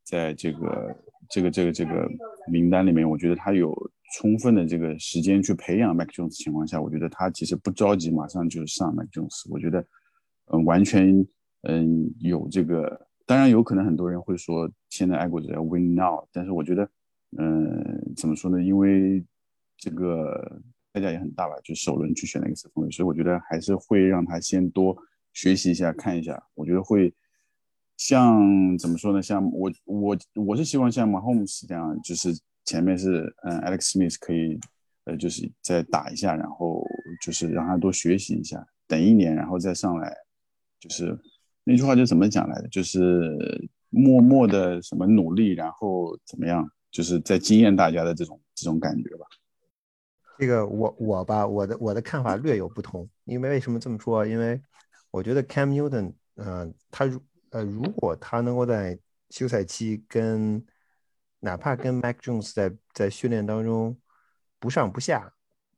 [0.04, 0.96] 在这个
[1.30, 2.06] 这个这个这个
[2.52, 3.74] 名单里面，我觉得他有
[4.18, 9.50] 充分的这个时间去培养 Mac Jones 情况下，我觉得他其实不着急马上就上 Mac Jones。
[9.50, 9.80] 我觉得，
[10.52, 11.26] 嗯，完全
[11.66, 16.90] 嗯有这个，当然有可能很多人会说现在爱国者要 Win Now，但是我觉得，
[17.38, 18.64] 嗯，怎么说呢？
[18.64, 19.24] 因为
[19.78, 20.62] 这个。
[20.96, 24.96] 代价也很大吧，就首轮去选那个四分卫，所以我觉得还是会让他先多
[25.34, 26.42] 学习一下，看一下。
[26.54, 27.14] 我觉得会
[27.98, 29.22] 像怎么说呢？
[29.22, 32.30] 像我我我是希望像 Mahomes 这样，就是
[32.64, 34.58] 前面是嗯 Alex Smith 可以
[35.04, 36.82] 呃就是再打一下，然后
[37.22, 40.16] 就是让他多学习一下，等一年然后再上来，
[40.80, 41.20] 就是
[41.66, 42.68] 那句话就怎么讲来的？
[42.70, 49.26] 就是默默的什么努力，然后怎么样，就是在惊艳大家的这种这种感觉吧。
[50.38, 54.26] 这个我我吧，我的我的看法略有不同，因为为什么这么说？
[54.26, 54.62] 因为
[55.10, 59.00] 我觉得 Cam Newton，呃，他如呃如果他能够在
[59.30, 60.64] 休赛期跟
[61.40, 63.98] 哪怕跟 Mac Jones 在在训练当中
[64.60, 65.34] 不上不下，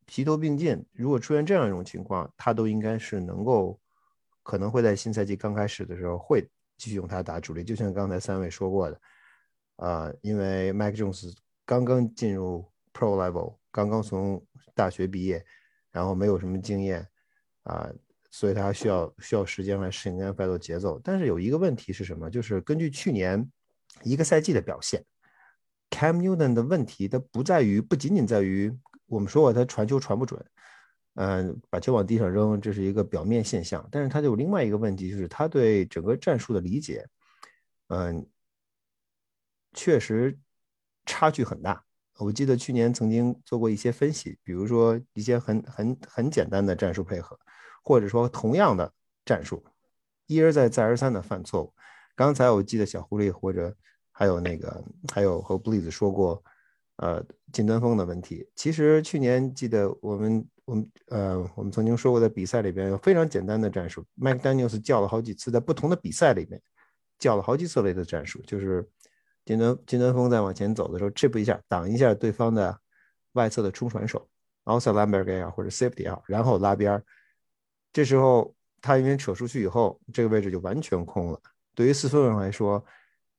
[0.08, 3.80] 齐头并进，如果出现这样一种情况，他都应该是能够
[4.48, 6.42] 可能会在新赛季刚开始的时候会
[6.78, 9.02] 继续用他打主力，就像刚才三位说过的，
[9.76, 13.58] 啊，因为 Mac Jones 刚刚进入 Pro Level。
[13.70, 14.42] 刚刚从
[14.74, 15.46] 大学毕业，
[15.92, 17.06] 然后没有什么经验
[17.64, 17.92] 啊，
[18.32, 20.98] 所以他需要需要时间来适应 NFL 的节奏。
[21.04, 22.30] 但是有一个问题是什么？
[22.30, 23.52] 就是根据去年
[24.04, 25.04] 一个赛季的表现
[25.90, 28.74] ，Cam Newton 的问题，它不在于不仅仅在于
[29.08, 30.44] 我们说过他传球传不准，
[31.20, 33.88] 嗯，把球往地上扔，这是一个表面现象。
[33.92, 37.04] 但是他就有另外一个问题，就是他对整个战术的理解，
[37.88, 38.24] 嗯，
[39.74, 40.38] 确实
[41.08, 41.84] 差距很大。
[42.20, 47.38] 我记得去年曾经做过一些分析，比如说一些很很很简单的战术配合，
[47.84, 48.94] 或者说同样的
[49.26, 49.66] 战术，
[50.28, 51.74] 一而再再而三的犯错误。
[52.16, 53.76] 刚才我记得小狐狸或者
[54.12, 56.44] 还有那个还有和布里子说过，
[56.98, 58.48] 呃，近端锋的问题。
[58.56, 66.62] 其实去年记得我们我们呃我们曾经说过，在比赛里边有非常简单的战术，Mike Daniels 叫了好几次，在不同的比赛里面
[67.18, 68.88] 叫了好几次类的战术，就是。
[69.48, 72.78] 金端金端锋在往前走的时候，chip 一下挡一下对方的
[73.32, 74.28] 外侧的冲传手
[74.66, 77.04] ，outside linebacker 或者 safety，然后拉边儿。
[77.94, 81.40] 这时候他因为扯出去以后，这个位置就完全空了。
[81.74, 82.84] 对于四分卫来说，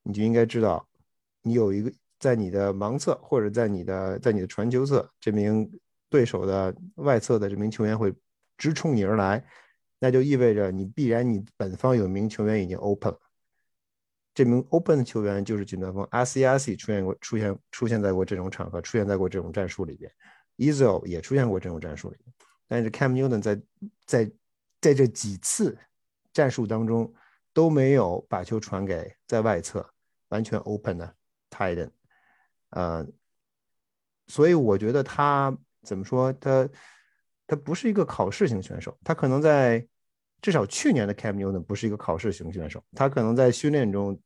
[0.02, 0.88] 你就应该知道，
[1.42, 5.70] 你有一个在你的盲侧或者在你的在你的传球侧，这名
[6.08, 8.14] 对手的外侧的这名球员会
[8.56, 9.44] 直冲你而来，
[9.98, 13.20] 那就意味着你必然你本方有名球员已经 open 了。
[14.34, 20.10] 这名 open 的球员就是金端锋，RCRC 出现过，出现出现在过这种场合，出现在过这种战术里边
[20.56, 22.32] e z o 也出现过这种战术里边。
[22.68, 23.60] 但是 Cam Newton 在
[24.06, 24.30] 在
[24.80, 25.76] 在这几次
[26.32, 27.12] 战术当中
[27.52, 29.84] 都没有把球传给在外侧
[30.28, 31.14] 完全 open 的
[31.50, 31.90] Titan，
[32.70, 33.06] 呃，
[34.26, 36.68] 所以我觉得他怎么说，他
[37.46, 39.86] 他不是一个考试型选手，他可能在
[40.40, 44.20] 至少去年的 Cam Newton 不是一个考试型选手，他可能在训练中。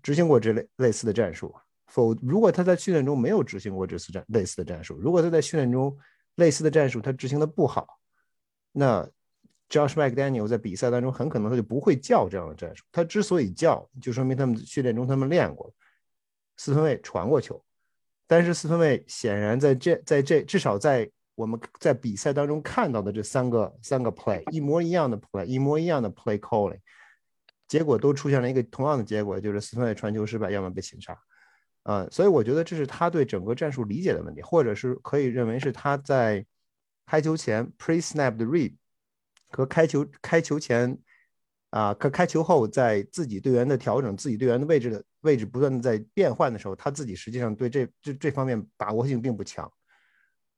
[0.00, 1.52] 执行过这类类似的战术，
[1.88, 2.14] 否？
[2.22, 5.94] 如果他在训练中没有执行过这次战类似的战术，如果他在训练中
[6.36, 7.98] 类似的战术他执行的不好，
[8.70, 9.04] 那
[9.68, 12.84] Josh McDaniel 在比赛当中很可能他就不会叫这样的战术。
[12.92, 15.74] 他之所以叫，就说明他们训练中他们练过，
[16.58, 17.64] 四分卫传过球，
[18.26, 26.80] 但是四分卫显然在这在这至少在我们在比赛当中看到的这三个三个 play 一模一样的 play 一模一样的 play calling，
[27.66, 31.18] 结果都出现了一个同样的结果，就是四分卫传球失败，要么被擒杀。
[31.84, 36.44] 啊，所以我觉得这是他对整个战术理解的问题，或者是可以认为是他在
[37.06, 38.74] 开球前 pre snap 的 read
[39.48, 40.98] 和开球开球前
[41.70, 49.70] 啊，开开球后在自己队员的调整、自己队员的位置的位置不断的在变换的时候，他自己实际上对这这这方面把握性并不强。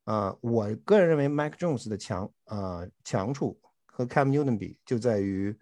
[0.05, 5.57] 啊，我个人认为 Mike Jones 的强啊强处和 Cam Newton 比就在于。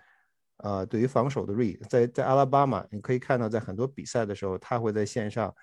[0.61, 5.55] 呃，对于防守的 read，在在阿拉巴马，你可以看到，在很多比赛的时候，他会在线上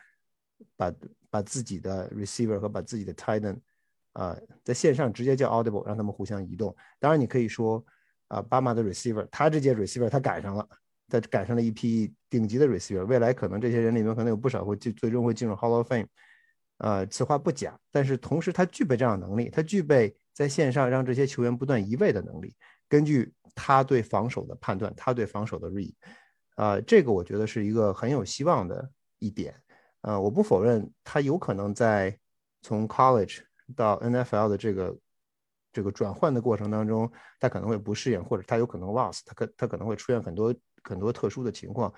[0.74, 0.90] 把
[1.28, 3.58] 把自己的 receiver 和把自己的 tight end
[4.14, 6.74] 啊，在线上直接叫 audible，让他们互相移动。
[6.98, 7.84] 当然，你可以说
[8.28, 10.66] 啊，巴马的 receiver，他这届 receiver 他赶上了，
[11.08, 16.06] 他赶上了一批顶级的 receiver，未来可能这些人里面可能有不少会进，最终会进入 Hall of Fame，
[16.78, 17.78] 啊，此话不假。
[17.90, 22.54] 但是同时，他具备这样能力，他具备在线上让这些球员不断移位的能力。
[22.88, 25.94] 根据他对防守的判断，他对防守的 read，
[26.56, 29.54] 啊，这个我觉得是一个很有希望的一点。
[30.02, 32.16] 呃，我不否认他有可能在
[32.62, 33.40] 从 college
[33.74, 34.96] 到 NFL 的这个
[35.72, 40.54] 这个转换的过程当中，他可能会不适应，或者他有可能 lost，他可他可能会出现很多
[40.88, 41.92] 很多特殊的情况，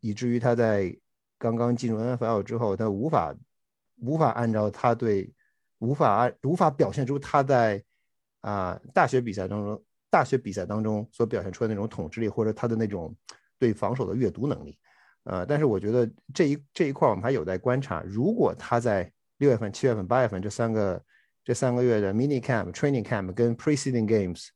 [0.00, 0.96] 以至于他在
[1.38, 3.34] 刚刚进入 NFL 之后，他无法
[4.00, 5.32] 无法按照他对
[5.78, 7.82] 无法无法表现出他在
[8.40, 9.82] 啊大学比赛当中。
[10.10, 13.14] 大学比赛当中所表现出的那种统治力，或者他的那种
[13.58, 14.78] 对防守的阅读能力，
[15.24, 18.02] 呃，但是我觉得这一这一块我们还有待观察。
[18.06, 21.04] 如果他在六月份、七月份、八月份这三个
[21.44, 24.48] 这三个月的 mini camp、training camp 跟 preceding games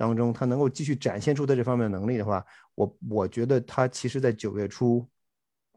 [0.00, 2.42] 当中，他能够继续展现出他这方面能力的话，
[2.74, 5.06] 我我觉得他其实在九月初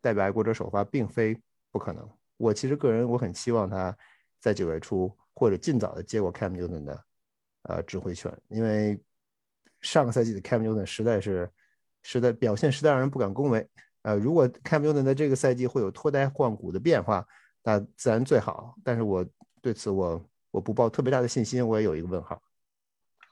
[0.01, 1.37] 代表爱国者首发并非
[1.69, 2.09] 不可能。
[2.37, 3.93] 我其实个人我很希望他
[4.39, 7.03] 在九月初或者尽早的接过 Cam Newton 的
[7.63, 8.97] 呃指挥权，因为。
[9.81, 11.51] 上个赛季的 Cam Newton 实在是，
[12.03, 13.69] 实在表现实在让人不敢恭维。
[14.03, 17.27] 呃，如果 Cam Newton 在这个赛季会有脱胎换骨的变化，
[17.61, 18.77] 那自然最好。
[18.81, 19.27] 但是我
[19.61, 22.41] 对此我我不抱特别大的信心，我也有一个问号。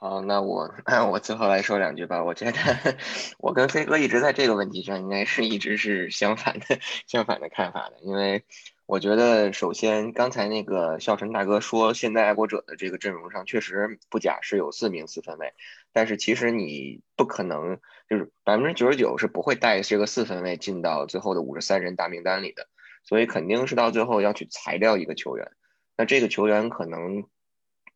[0.03, 0.73] 好，那我
[1.11, 2.23] 我最后来说两句吧。
[2.23, 2.57] 我觉得
[3.37, 8.43] 我跟飞哥一直在这个问题上应该是一直是相反的 相反的看法的，因为。
[8.87, 15.53] 我觉得，首先，刚才那个笑晨大哥说，现在爱国者的这个阵容上确实不假，是有四名四分卫，
[15.93, 22.67] 但是其实你不可能，就是百分之九十九是不会带这个四分卫进到最后的五十三人大名单里的，
[23.05, 25.49] 所以肯定是到最后要去裁掉一个球员。
[25.95, 27.23] 那这个球员可能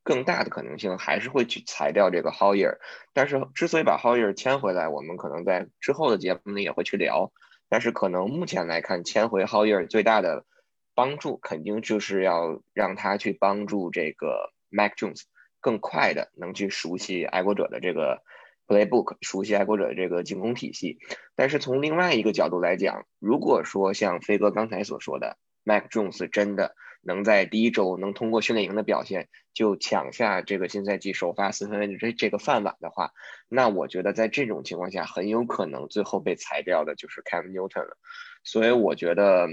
[0.05, 2.77] 更大的可能性还是会去裁掉这个 Hoyer，
[3.11, 7.33] 但是之所以把 Hoyer 签回来，我们可能在之后的节目里也会去聊，
[7.67, 10.45] 但是可能目前来看，签回 Hoyer 最大的。
[10.97, 15.23] 帮助肯定就是要让他去帮助这个 Mac Jones
[15.59, 18.21] 更快的能去熟悉爱国者的这个
[18.65, 20.99] playbook，熟悉爱国者的这个进攻体系。
[21.35, 33.11] 但是从另外一个角度来讲，如果说像飞哥刚才所说的，Mac Jones 真的能在第一周能通过训练营的表现就抢下这个新赛季首发四分卫这这个饭碗的话，
[33.47, 37.97] 那我觉得在这种情况下，很有可能最后被裁掉的就是 Cam Newton 了。
[38.43, 39.47] 所以我觉得。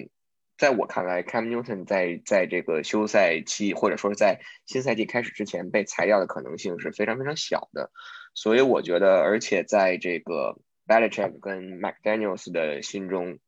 [0.59, 7.91] 在我看来，Cam Newton 在在这个休赛期或者说是在新赛季开始之前被裁掉的可能性是非常非常小的，
[8.35, 13.39] 所以我觉得，而且在这个 Belichick 跟 McDaniel's 的心中。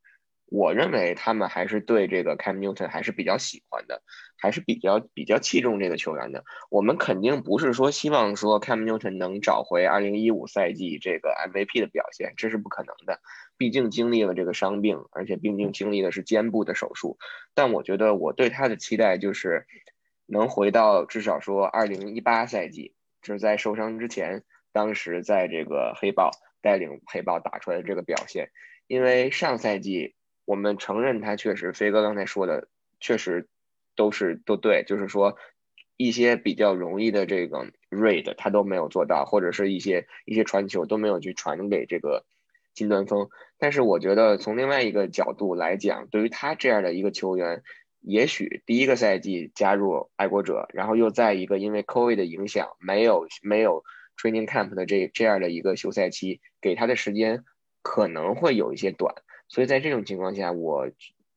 [0.54, 4.04] 我认为他们还是对这个 Cam Newton 还是比较喜欢的，
[4.38, 6.44] 还是比较比较器重这个球员的。
[6.70, 13.18] 我们肯定不是说希望说 Cam Newton 能找回2015赛季这个 MVP 的表现，这是不可能的。
[13.56, 17.18] 毕竟经历了这个伤病，而且毕竟经历的是肩部的手术。
[17.52, 19.66] 但我觉得我对他的期待就是
[20.24, 26.30] 能回到至少说2018赛季，就是在受伤之前，当时在这个黑豹
[26.62, 28.50] 带领黑豹打出来的这个表现，
[28.86, 30.14] 因为上赛季。
[30.44, 32.68] 我们承认他确实，飞哥刚才说的
[33.00, 33.48] 确实
[33.96, 35.36] 都是都对，就是说
[35.96, 42.24] 一些比较容易的这个 read 他都没有做到，或者是一些一些传球都没有去传给这个
[42.74, 43.28] 金端锋。
[43.58, 47.62] 但是我觉得从另外一个角度来讲，对于他这样的一个球员，
[48.00, 53.84] 也许第一个赛季加入爱国者，然后又在一个因为 COVID 的影响没有没有
[54.20, 57.44] training camp 的这这样的一个休赛期，给他的时间
[57.80, 59.14] 可能会有一些短。
[59.54, 60.90] 所以在这种情况下，我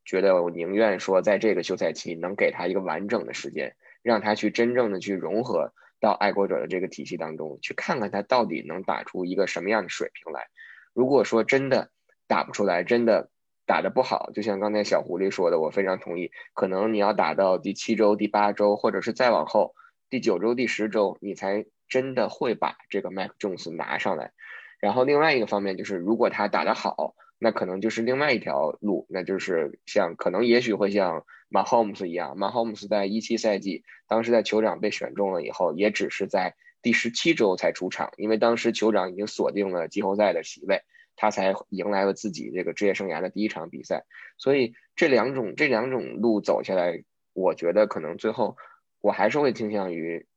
[0.04, 10.48] 觉得我宁愿说，在这个休赛期能给他一个完整的时间，让他去真正的去融合到爱国者的这个体系当中，去看看他到底能打出一个什么样的水平来。
[10.94, 11.92] 如果说真的
[12.26, 13.30] 打不出来，真的
[13.68, 16.32] 打得不好，就像刚才小狐狸说的，我非常同意。
[16.56, 19.76] 可能你要打到第七周、第八周，或者是再往后
[20.10, 24.32] 第九周、第十周，你才真的会把这个 Mac Jones 拿上来。
[24.80, 40.82] 然后另外一个方面就是，如果他打得好，那可能就是另外一条路，那就是像可能也许会像马霍姆斯一样马霍姆斯在一七赛季当时在酋长被选中了以后，也只是在第十七周才出场，因为当时酋长已经锁定了季后赛的席位。
[41.20, 44.06] 他才迎来了自己这个职业生涯的第一场比赛，
[44.38, 48.56] 所以这两种这两种路走下来，我觉得可能最后
[49.02, 50.28] 我还是会倾向于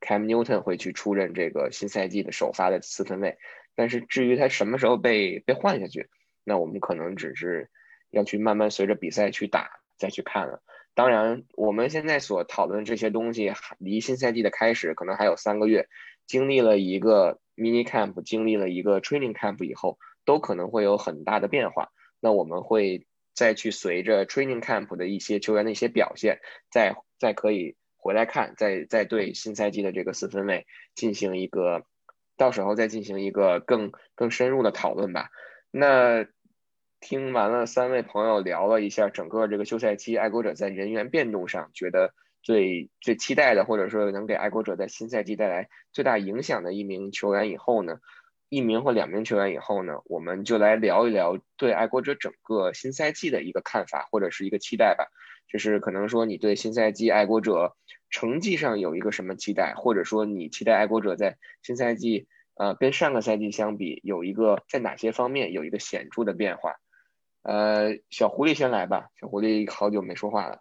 [0.00, 3.36] Cam Newton 会去出任这个新赛季的首发的四分卫，
[3.74, 6.08] 但是至于他什么时候被被换下去，
[6.44, 7.70] 那我们可能只是
[8.10, 10.62] 要去慢慢随着比赛去打再去看了。
[10.94, 15.88] 当然，我们现在所讨论这些东西离新赛季的开始可能还有三个月，
[16.26, 19.98] 经历了一个 mini camp，经历了一个 training camp 以后。
[20.26, 21.88] 都可能会有很大的变化。
[22.20, 26.38] 那我们会再去随着 training camp 的一些球员的一些表现，
[26.70, 31.84] 再再可以回来看，再再对新赛季的这个四分卫进行一个，
[32.36, 35.30] 到时候再进行一个更更深入的讨论吧。
[35.70, 36.26] 那
[37.00, 42.12] 听完了三位朋友聊了一下整个这个休赛期，爱国者在人员变动上觉得
[42.42, 47.98] 最最期待的，或者说能给爱国者在新赛季带来最大影响的一名球员以后呢？
[48.48, 55.06] 一名或两名球员以后呢，我们就来聊一聊对爱国者整个新赛季的一个看法或者是一个期待吧。
[55.48, 57.76] 就是可能说你对新赛季爱国者
[58.10, 62.26] 成绩上有一个什么期待，或者说你期待爱国者在新赛季
[62.60, 66.74] 呃跟上个赛季相比有一个在哪些方面有一个显著的变化。
[67.42, 70.60] 呃，小狐狸先来吧，小狐狸好久没说话了。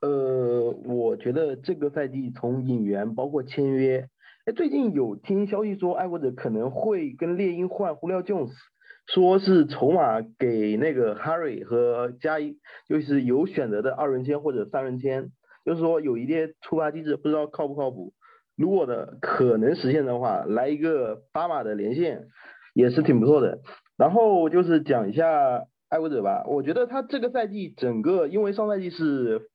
[0.00, 4.08] 呃，我觉得这个赛季从引援包括签约。
[4.46, 8.52] 哎，最近有听消息说，爱国者可能会跟猎鹰换胡廖 Jones，
[9.06, 15.30] 说是筹码给那个 Harry 和加一，就是有选择的二轮签或者三轮签，
[15.66, 18.14] 就是说有一些触发机制，不知道靠不靠谱。
[18.56, 22.28] 如果的可能实现的话，来一个巴马的连线
[22.74, 23.60] 也是挺不错的。
[23.96, 29.48] 然后就是讲一下爱国者吧，我觉得他这个赛季整个，因为上赛季是。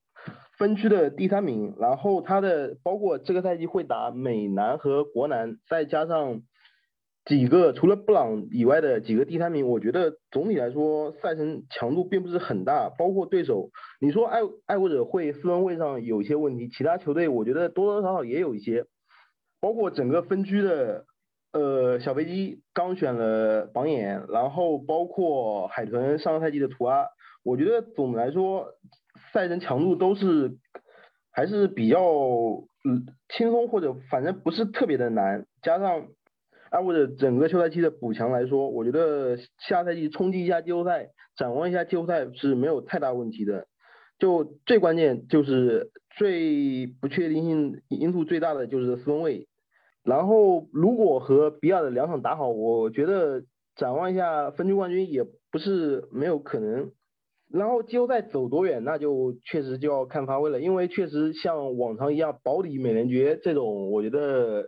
[0.58, 6.42] 分区的第三名，然后他的包括这个赛季会打美南和国南，再加上
[7.30, 12.90] 几个除了布朗以外的几个第三名，我觉得总体来说赛程强度并不是很大。
[12.90, 13.70] 包括对手，
[14.02, 18.86] 你说爱爱国者会四分位上有些问题，其他球队我觉得多多少少也有一些。
[19.62, 21.06] 包括整个分区的
[21.54, 27.06] 呃小飞机刚选了榜眼，然后包括海豚上个赛季的图阿，
[27.44, 28.74] 我觉得总的来说。
[29.34, 30.58] 赛程强度都是
[31.32, 36.08] 还是比较嗯轻松或者反正不是特别的难，加上
[36.72, 43.68] 爱国者整个休赛期的补强来说，我觉得下赛季冲击一下季后赛，展望一下季后赛是没有太大问题的。
[44.20, 49.48] 就最关键就是最不确定性因素最大的就是四分卫，
[50.04, 53.44] 然后如果和比尔的两场打好，我觉得
[53.76, 56.92] 展望一下分区冠军也不是没有可能。
[57.52, 60.60] 然后季后赛走多远，那就确实就要看发挥了。
[60.60, 64.68] 因为确实像往常一样保底美联决这种，我觉得，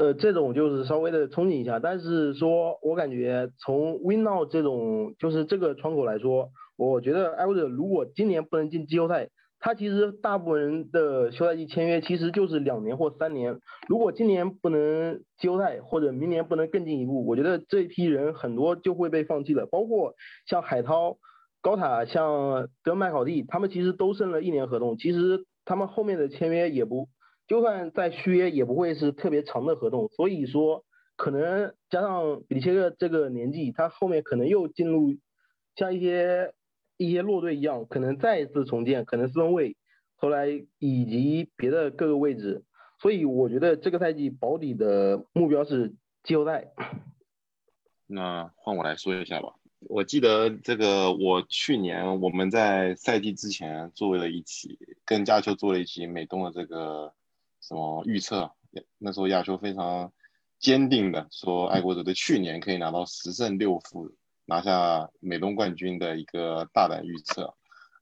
[0.00, 1.78] 呃，这种就是稍微的憧憬一下。
[1.78, 6.48] 但是说我感觉从 Win Now 这种就是这个窗口来说，
[6.78, 9.28] 我觉得艾沃德如果今年不能进季后赛，
[9.58, 13.58] 他其实大部分人的休赛季签约其实就是两年或三年。
[13.88, 19.66] 如果今年不能季后赛，或者明年不能更进一步，我觉得这一批人很多就会被放弃了。
[19.66, 20.14] 包括
[20.46, 21.18] 像海涛。
[21.62, 27.06] 高塔像德麦考蒂，他们其实都剩了一年合同，其实他们后面的签约也不，
[27.50, 30.84] 就算再续约也不会是特别长的合同，所以说
[31.16, 35.16] 可能加上比切克这个年纪，他后面可能又进入
[35.74, 36.54] 像一些
[36.96, 39.76] 一些弱队一样，可能再一次重建，可能四分卫，
[40.14, 40.46] 后来
[40.78, 42.62] 以及别的各个位置，
[43.00, 46.68] 所以我觉得这个赛季保底的目标是季后赛。
[48.06, 49.56] 那换我来说一下吧。
[49.88, 57.12] 我记得这个，我去年我们在赛季之前做了一期，跟亚秋做了一期美东的这个
[57.60, 58.52] 什么预测。
[58.98, 60.12] 那时候亚秋非常
[60.58, 64.12] 坚定的说，爱国者队去年可以拿到十胜六负，
[64.44, 67.54] 拿下美东冠军的一个大胆预测。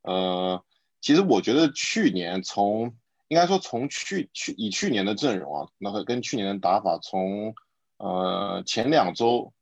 [0.02, 0.64] 呃，
[1.00, 2.96] 其实我觉得去年从
[3.28, 7.54] 应该说从去去以去年的阵容啊，那个跟去年的打法，从
[7.96, 9.52] 呃前两周。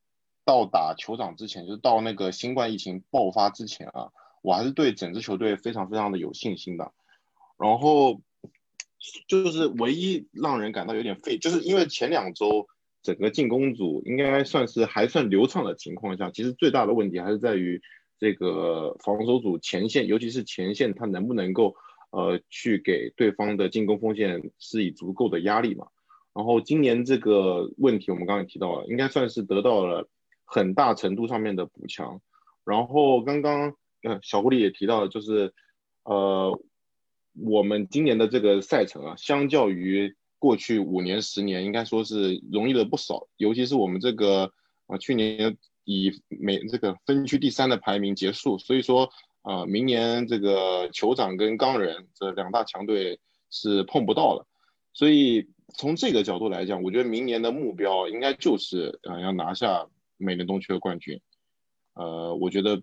[0.49, 6.93] 到打酋长之前，就是到那个新冠疫情爆发之前啊，我还是对整支球队非常非常的有信心的。
[7.59, 8.21] 然后
[9.29, 12.67] 就是唯一让人感到有点费，就是因为前两周
[13.03, 17.81] 整个进攻组应该算是还算流畅的情况下，其实最大的问题还是在于
[18.19, 21.77] 这个防守组前线，尤其是前线，他能不能够
[22.11, 25.87] 呃去给对方的进攻锋线施以足够的压力嘛？
[26.35, 30.09] 然后今年这个问题我们刚刚也提到了，应该算是得到了
[30.45, 32.21] 很大程度上面的补强。
[32.65, 35.55] 然后刚刚呃小狐狸也提到了，就是
[36.03, 36.61] 呃
[37.39, 43.29] 我们今年的这个赛程啊，相较于过去五年十年，应该说是容易了不少。
[43.37, 44.53] 尤其是我们这个
[44.87, 49.11] 啊，去年以美这个分区第三的排名结束，所以说
[49.43, 53.21] 啊，明年这个酋长跟钢人这两大强队
[53.51, 54.47] 是碰不到了。
[54.93, 61.21] 所以从这个角度来讲，我觉得明年的目标应该就是啊，要拿下美联东区的冠军。
[61.95, 62.83] 呃，我觉得。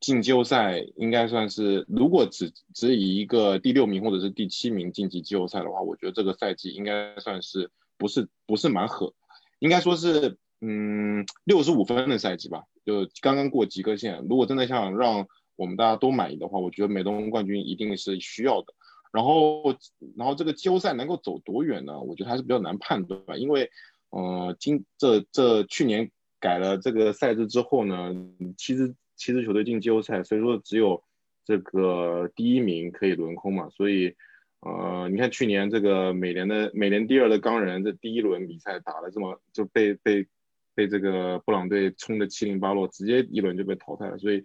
[0.00, 9.12] 进季后赛应该算是，如果只只以一个第六名或者是第七名晋级季后赛的话，我觉得这个赛季应该算是不是不是蛮狠，
[9.58, 14.24] 应该说是嗯六十五分的赛季吧，就刚刚过及格线。
[14.26, 18.72] 如果真的想让我们大家都满意的话，我觉得美东冠军一定是需要的。
[19.12, 19.76] 然后
[20.16, 22.00] 然后这个季后赛能够走多远呢？
[22.00, 23.70] 我觉得还是比较难判断吧，因为
[24.08, 28.14] 呃今这这去年改了这个赛制之后呢，
[28.56, 28.94] 其实。
[29.20, 31.04] 七支球队进季后赛，所以说只有
[31.44, 33.68] 这个第一名可以轮空嘛。
[33.68, 34.16] 所以，
[34.60, 40.26] 呃，你看去年这个美联的美联第二的钢人，这第一轮比赛打了这么就被被
[40.74, 44.16] 被这个布朗队冲的七零八落，直接一轮就被淘汰了。
[44.16, 44.42] 所以，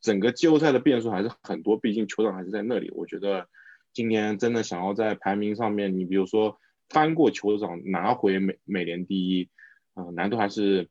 [0.00, 2.92] 整个季后赛的变数还是很多，毕竟酋长还是在那里。
[2.92, 3.48] 我觉得
[3.92, 9.48] 今年真的想要在排名上面，你比如说翻过酋长，拿回美美联第一，
[9.94, 10.88] 啊，难度还是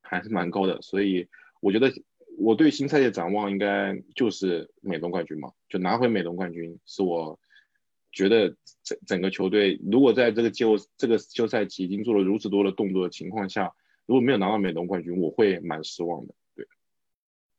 [0.00, 0.80] 还是蛮高的。
[0.80, 1.26] 所以。
[1.60, 1.92] 我觉得
[2.38, 7.38] 我对新赛季的展望应该就是美东冠军嘛，就拿回美东冠军是我
[8.12, 8.48] 觉得
[8.84, 13.72] 整整个球队如果在这个季后这个休赛期已经做了如此多的动作的情况下，
[14.06, 16.34] 如果没有拿到美东冠军，我会蛮失望的。
[16.54, 16.66] 对，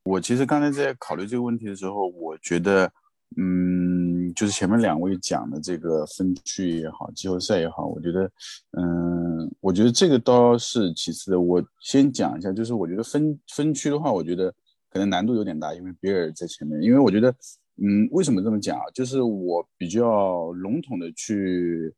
[0.04, 2.92] 我其实刚才在考虑这个问题的时候，我觉得，
[3.38, 8.32] 嗯，就是前面两位讲的这个分区也好，季后赛也好，我觉得，
[8.78, 9.29] 嗯。
[9.60, 11.40] 我觉得这个倒是其次的。
[11.40, 14.54] 我先讲一下，就是我觉得分分区的话，我觉得
[14.90, 16.82] 可能难度有点大，因为比尔在前面。
[16.82, 17.30] 因为我觉得，
[17.78, 18.84] 嗯，为什么这么讲啊？
[18.94, 21.94] 就是我比较笼统的去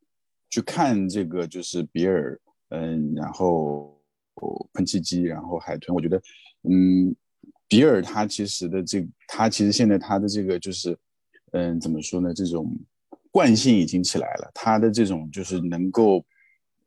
[0.49, 2.39] 去看这个，就是比尔，
[2.69, 3.97] 嗯，然后
[4.73, 5.95] 喷气机，然后海豚。
[5.95, 6.21] 我觉得，
[6.69, 7.15] 嗯，
[7.67, 10.97] 比尔他其实的这，他其实现在他的这个就是，
[11.51, 12.33] 嗯，怎么说呢？
[12.33, 12.75] 这种
[13.31, 16.25] 惯性已经起来了，他的这种就是能够。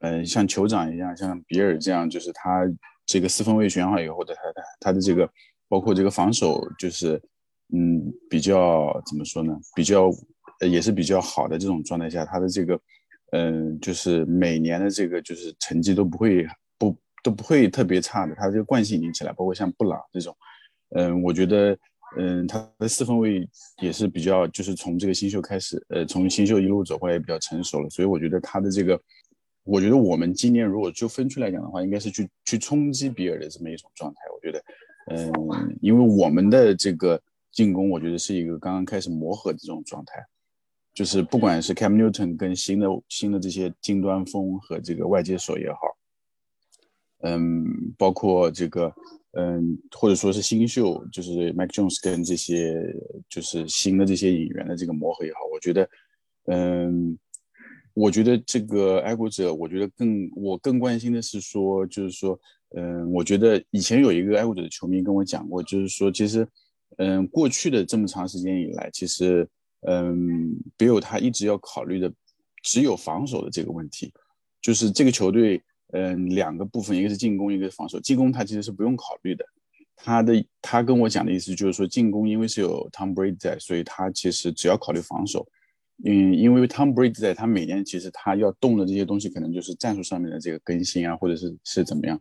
[0.04, 2.60] 嗯，像酋长一样，像比尔这样，就是他
[3.06, 5.26] 这个四分位选好以后的他他他的这个，
[5.66, 7.18] 包括这个防守，就是
[7.72, 9.56] 嗯比较怎么说呢？
[9.74, 10.10] 比较
[10.60, 12.78] 也是比较好的这种状态下，他的这个
[13.32, 16.46] 嗯就是每年的这个就是成绩都不会
[16.76, 20.36] 不都不会特别差的，他这个惯性已经起来，包括像布朗这种，
[20.96, 21.74] 嗯，我觉得
[22.18, 23.48] 嗯他的四分位
[23.80, 29.00] 也是比较就是从这个新秀开始，呃从新秀一路走过来也比较成熟了，所以我觉得他的这个。
[29.64, 34.20] 我觉得我们今年如果就分区来讲的话，应该是去去冲击比尔的这么一种状态。
[34.34, 34.62] 我觉得，
[35.06, 40.22] 嗯，因为我们的这个进攻，我觉得是一个刚刚开始磨合的这种状态，
[40.92, 45.78] 就是不管是 Cam Newton 跟新的新的这些近端锋和这个外接手也好，
[47.22, 47.64] 嗯，
[47.96, 48.94] 包括这个，
[49.32, 52.94] 嗯，或者说是新秀，就是 Mike Jones 跟这些
[53.30, 55.88] 就是新的这些演员的这个磨合也好，我觉得，
[56.48, 57.18] 嗯。
[57.94, 62.38] 我觉得这个爱国者，我觉得更我更关心的是说，就是说，
[62.76, 66.46] 嗯，我觉得以前有一个爱国者的球迷跟我讲过，就是说，其实，
[66.98, 69.48] 嗯，过去的这么长时间以来，其实，
[69.86, 72.12] 嗯，Bill 他一直要考虑的
[72.64, 74.12] 只有防守的这个问题，
[74.60, 78.00] 就是这个球队，嗯，两个部分，一个是进攻，一个是防守。
[78.00, 79.44] 进攻他其实是不用考虑的，
[79.94, 85.46] 他的他跟我讲的意思就是说，进攻因为是有 Tom Brady 在，所以他其实只要考虑防守。
[86.04, 92.20] 嗯，因为 Tom Brady 在，他每年其实他要动的这些东西，可能就是战术上面的这个更新啊，或者是是怎么样。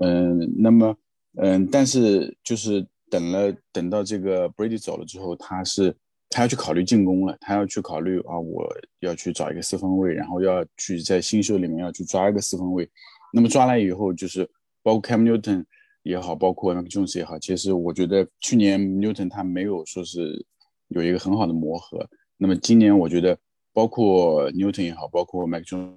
[0.00, 0.96] 嗯，那么，
[1.36, 5.94] 嗯，但是就是等了等到这个 Brady 走了之后，他是
[6.28, 8.68] 他要去考虑进攻了，他要去考虑啊，我
[9.00, 12.90] 要去找一个四分位，然后要去在新秀里面要去抓一个四分位。
[13.32, 14.44] 那么抓来以后，就是
[14.82, 15.64] 包括 Cam Newton
[16.02, 20.44] 也好，包括 Mac Jones 也好，其实我觉得去年 Newton 他没有说是
[20.88, 22.08] 有一个很好的磨合。
[22.38, 23.36] 那么今年我觉得，
[23.72, 25.92] 包括 Newton 也好，包括 Mac Jones，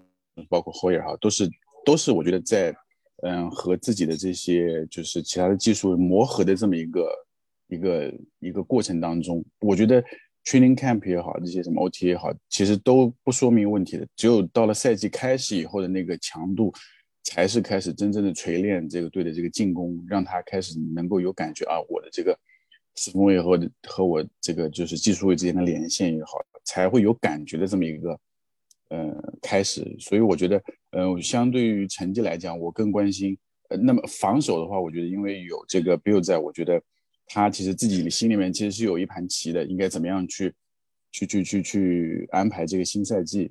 [0.49, 1.49] 包括 Hoyer 也好，都是
[1.85, 2.75] 都是我觉得在
[3.23, 7.09] 嗯和自己的这些就是其他的技术磨合的这么一个
[7.67, 10.03] 一个一个过程当中，我觉得
[10.43, 14.07] Training Camp 也好，这些什么 OT 也好，其实都不说明问题的。
[14.15, 16.73] 只有到了赛季开始以后的那个强度，
[17.23, 22.35] 才是开始真正的锤炼这个队的这个进攻，让他开始能够有感觉啊，我的这个
[22.95, 28.19] 四分卫和和我这个就是技术位之间的连线也好，才会有感觉的这么一个
[28.89, 29.95] 呃开始。
[29.99, 30.61] 所以我觉得，
[30.91, 33.37] 呃，相对于成绩来讲，我更关心。
[33.69, 36.81] 呃，那么防守的话，我觉得因为有这个 Bill 在，我觉得
[37.25, 40.53] 他其实自己心里面其实是有一盘棋的，应该怎么样去
[41.11, 43.49] 去去去去安排这个新赛季。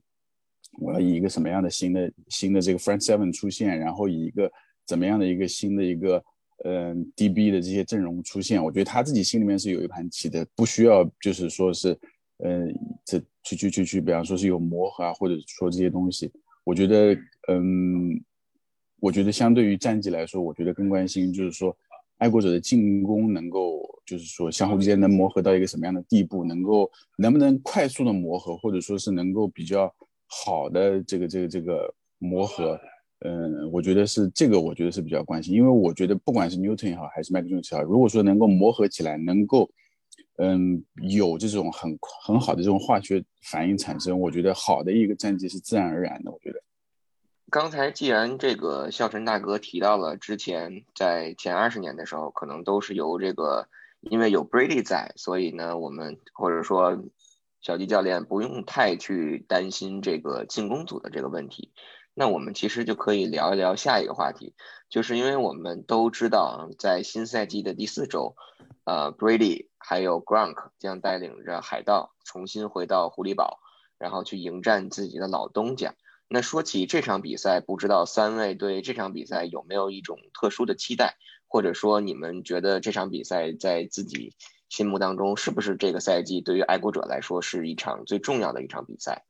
[0.78, 4.52] 我要以一个什么样的新的新的这个 front seven 出现，然后以一个
[4.86, 6.22] 怎么样的一个新的一个
[6.64, 11.98] 嗯 DB 的这些阵容出现，我觉得他自己心里面是有一盘棋的，不需要就是说是
[12.44, 16.30] 嗯这去去去去，比方说是有磨合啊，或者说这些东西，
[16.64, 17.14] 我觉得
[17.48, 18.22] 嗯，
[19.00, 21.76] 我觉得相对于战绩来说，我觉得更关心就是说
[22.18, 29.92] 爱国者的进攻能够就是说相互之间能磨合到一个什么样的地步，能够能不能快速的磨合，或者说是能够比较。
[30.32, 32.80] 好的，这个这个这个磨合，
[33.20, 39.70] 嗯，我觉得是这个，我觉得是比较关心，因为我觉得不管是 Newton 也好，还是 Mac Jones 也好，如果说能够磨合起来，能够，
[40.38, 46.30] 嗯，有这种很很好的这种化学反应产生，我觉得好的一个战绩是自然而然的。
[46.30, 46.62] 我觉得，
[47.50, 53.68] 刚才既然这个孝晨大哥提到了之前在前二十年的时候，可能都是由这个，
[54.00, 56.98] 因为有 Brady 在，所以呢，我们或者说。
[57.62, 61.70] 小迪教练不用太去担心这个进攻组的这个问题，
[62.14, 64.54] 那我们其实就可以聊一聊下一个话题，
[64.88, 68.34] 就是因为我们都知道，在新赛季的第四周，
[68.84, 73.60] 呃，Brady 还有 Gronk 将带领着海盗重新回到狐狸堡，
[73.98, 75.94] 然后去迎战自己的老东家。
[76.28, 81.16] 那说起这场比赛，不知道三位对这场比赛有没有一种特殊的期待，
[81.48, 84.34] 或者说你们觉得这场比赛在自己。
[84.68, 89.24] 心目当中是不是这个赛季对于爱国者来说是一场最重要的一场比赛？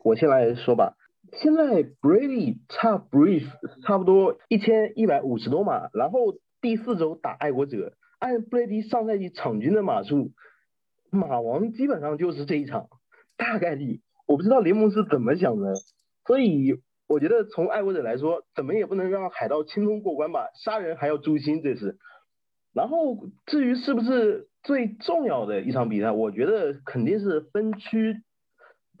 [0.00, 0.94] 我先来说吧。
[1.30, 3.46] 现在 Brady 差 Brief
[3.82, 10.32] 差不多一千一百五十多码，然后第四周打爱国者，按 Brady 上赛季场均的码数，
[11.10, 12.88] 马王基本上就是这一场，
[13.36, 15.74] 大概率我不知道联盟是怎么想的，
[16.26, 21.96] 所以我觉得从爱国者来说，怎么也不能让海盗轻松过关吧，杀人还要诛心，这是。
[22.74, 28.22] 然后至于是不是最重要的一场比赛，我觉得肯定是分区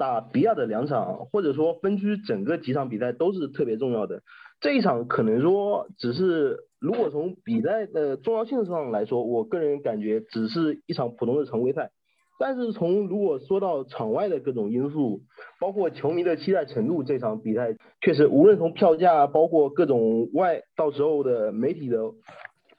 [0.02, 4.22] 打比亚的两场，或者说分区整个几场比赛都是特别重要的。
[4.60, 11.92] 这一场可能说只是，如果从比赛的重要性上来说，我个人感觉只是一场普通的常规赛。
[12.40, 15.20] 但是从如果说到场外的各种因素，
[15.60, 21.98] 包括球迷的期待程度，这场比赛确实无论从票价，包括各种外到时候的媒体的。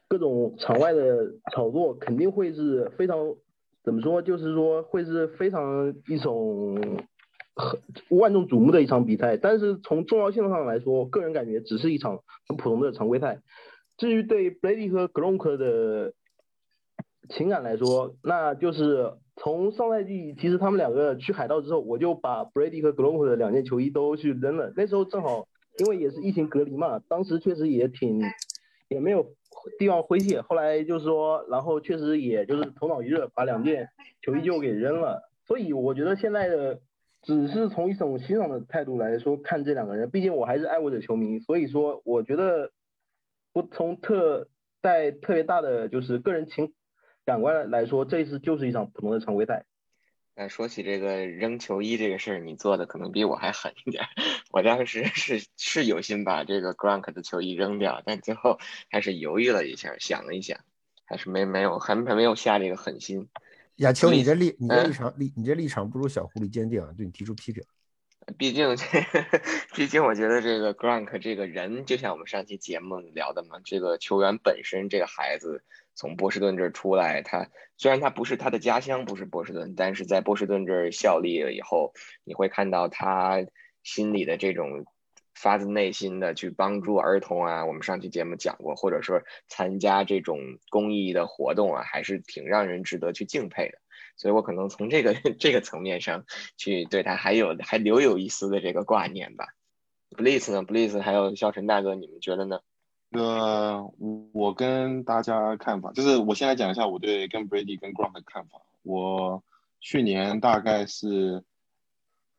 [0.10, 3.34] 各种场外的炒作肯定会是非常，
[3.84, 4.22] 怎么说？
[4.22, 6.78] 就是说会是非常一种
[7.56, 7.80] 很
[8.10, 9.38] 万众瞩目的一场比赛。
[9.38, 13.40] 但是从重要性上来说，个人感觉只是一场很普通的常规赛。
[13.98, 16.14] 至于对 Brady 和 Gronk 的
[17.30, 24.74] 情感来说，那就是从上赛季其实他们两个去海盗之后，我就把 Brady 和 Gronk 的两件球衣都去扔了。
[24.76, 25.48] 那时候正好
[25.80, 28.22] 因为也是疫情隔离嘛，当时确实也挺
[28.90, 29.34] 也没有。
[29.78, 33.88] 地方挥卸，后来就是说，然后确实也就是头脑一热，把两件
[34.22, 35.22] 球衣就给扔了。
[35.46, 36.82] 所以我觉得现在的
[37.24, 42.72] 只是从一种欣赏的态度来说看这两个人，毕竟我还是爱我者球迷，所以说我觉得
[43.54, 44.50] 不从特
[44.82, 46.74] 带特别大的就是个人情
[47.26, 49.66] 感官来说，这一次就是一场普通的常规赛。
[50.36, 54.04] 那说起这个扔球衣这个事儿，你做的可能比我还狠一点。
[54.52, 58.58] 我当时是是有心把这个 Gronk 的球衣扔掉，但最后
[58.90, 60.60] 还是犹豫了一下，想了一想，
[61.06, 63.30] 还是没没有还还没有下这个狠心。
[63.78, 66.90] 亚秋，你这立你这立场立你这立场不如小狐狸坚定啊！
[66.96, 67.64] 对你提出批评。
[68.38, 68.86] 毕竟这
[69.76, 75.64] 毕竟我觉得这个 Gronk 这个人，就像我们上期节目聊的嘛，这个球员本身这个孩子。
[75.96, 77.48] 从波士顿这儿出来，他
[77.78, 81.94] 虽然他不是他的家乡，不是波士顿，但是在波士顿这儿效力了以后，
[82.24, 83.46] 你会看到他
[83.84, 84.88] 心里的这种
[85.44, 87.66] 发自内心的去帮助儿童啊。
[87.66, 90.40] 我们上期节目讲过，或者说参加这种
[90.70, 93.78] 公益的活动啊，还是挺让人值得去敬佩的。
[94.16, 96.24] 所以我可能从这个 这个层面上
[96.56, 99.48] 去对他还有还留有一丝的这个挂念吧。
[100.12, 102.60] Bliss 呢？Bliss 还有肖晨大哥，你们觉得呢？
[103.12, 103.94] 呃，
[104.32, 108.62] 我跟大家看法就是，我先来讲一下我对跟 Brady 跟 Gronk 的看法。
[108.82, 109.44] 我
[109.80, 111.44] 去年大概是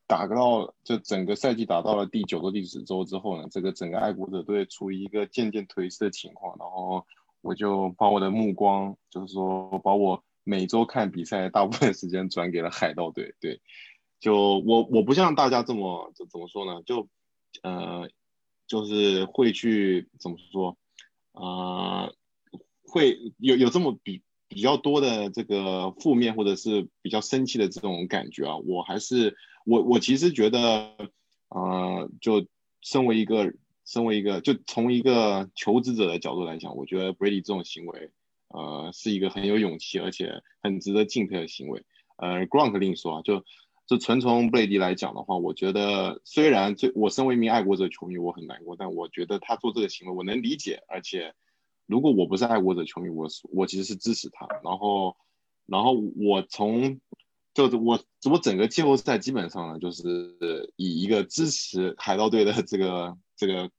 [0.07, 7.07] 打到就整个赛季打到了第九个第十周之后呢，这个整个爱国者队处于一个渐渐颓势的情况，然后
[7.41, 13.35] 我就把我的目光，就是说把我每周看比赛大部分时间转给了海盗队。
[13.41, 13.61] 对，
[14.21, 16.83] 就我我不像大家这么怎怎么说呢？
[16.83, 17.09] 就
[17.63, 18.09] 呃。
[18.67, 20.79] 就是会去怎么说，
[21.33, 22.15] 呃，
[22.83, 30.95] 会有有这么比比较多的这个负面或者是比较生气的这种感觉啊，我还是我我其实觉得，
[31.49, 32.47] 呃，就
[32.81, 33.53] 身为一个
[33.85, 38.11] 身为一个就从一个求职者的角度来讲，我觉得 Brady 这种行为，
[38.49, 41.85] 呃，是一个很有勇气而且很值得敬佩的行为。
[42.17, 43.45] 呃，Gronk 另说啊，就。
[43.87, 51.35] 就纯从布雷迪来讲的话，我觉得虽然最我身为一名爱国者球迷，我很难过，但我觉得他做这个行为我能理解，而且
[51.85, 54.49] 如果我不是爱国者球迷，我我其实是支持他。
[54.65, 55.19] 然后，
[55.67, 56.99] 然后我从
[57.55, 57.99] 就我
[58.31, 63.71] 我整个季后赛基本上呢，就是以一个支持海盗队的这个这个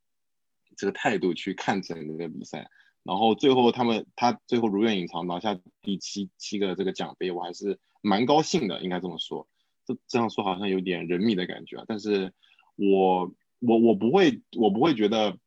[0.76, 2.70] 这个态度去看整个比赛。
[3.02, 9.46] 然后最后他们他最后如愿以偿拿下第七七个这个奖杯，我还是蛮高兴的，应该这么说。
[9.84, 12.32] 这这样说好像有点人迷的感觉啊，但是
[12.74, 15.38] 我我我不会我不会觉得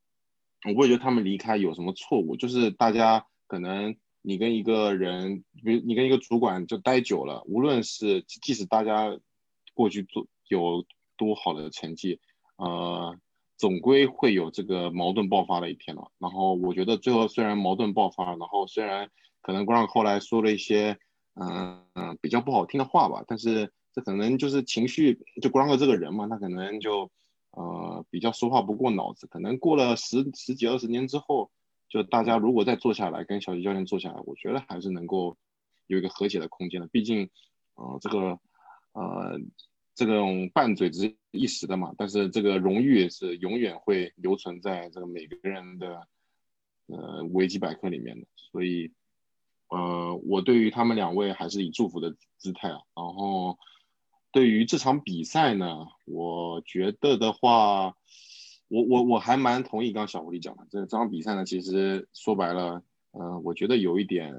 [0.66, 9.18] 我不会觉得他们离开有什么错误，就是大家可能你跟一个人，比如你跟一个主管就待久了，无论是即使大家
[9.74, 10.86] 过去做有
[11.18, 12.20] 多好的成绩，
[12.58, 13.18] 呃，
[13.58, 16.12] 总归会有这个矛盾爆发的一天了。
[16.18, 19.10] 然后我觉得最后虽然矛盾爆发，然后虽然
[19.42, 20.98] 可能 Grant 后来说了一些
[21.36, 23.72] 嗯嗯比较不好听的话吧，但是。
[23.92, 27.10] 这可能就是情绪，就 Grant 这个人嘛，他可能就
[27.50, 29.26] 呃比较说话不过脑子。
[29.26, 31.50] 可能过了十十几二十年之后，
[31.90, 35.36] 就大家如果再坐下来跟小吉教练坐下来，我觉得还是能够
[35.88, 36.88] 有一个和解的空间的。
[36.88, 37.30] 毕竟，
[37.76, 38.40] 呃，这个
[38.94, 39.42] 呃
[39.96, 46.08] 这种拌嘴只是一时的嘛，但是这个荣誉是永远会留存在这个每个人的
[46.86, 48.28] 呃维基百科里面的。
[48.52, 48.94] 所以，
[49.68, 53.58] 呃，我对于他们两位还是以祝福的姿态啊，然后。
[54.32, 57.98] 对于这场比赛呢，我觉得的话，
[58.70, 64.34] 我我我还蛮同意刚小狐狸讲的，这这场比赛呢，其实说白了，呃，我觉得有一点，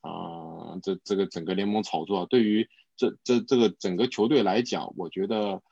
[0.00, 5.62] 啊，这这个整个联盟炒作，对于这这这个整个球队来讲，我觉得，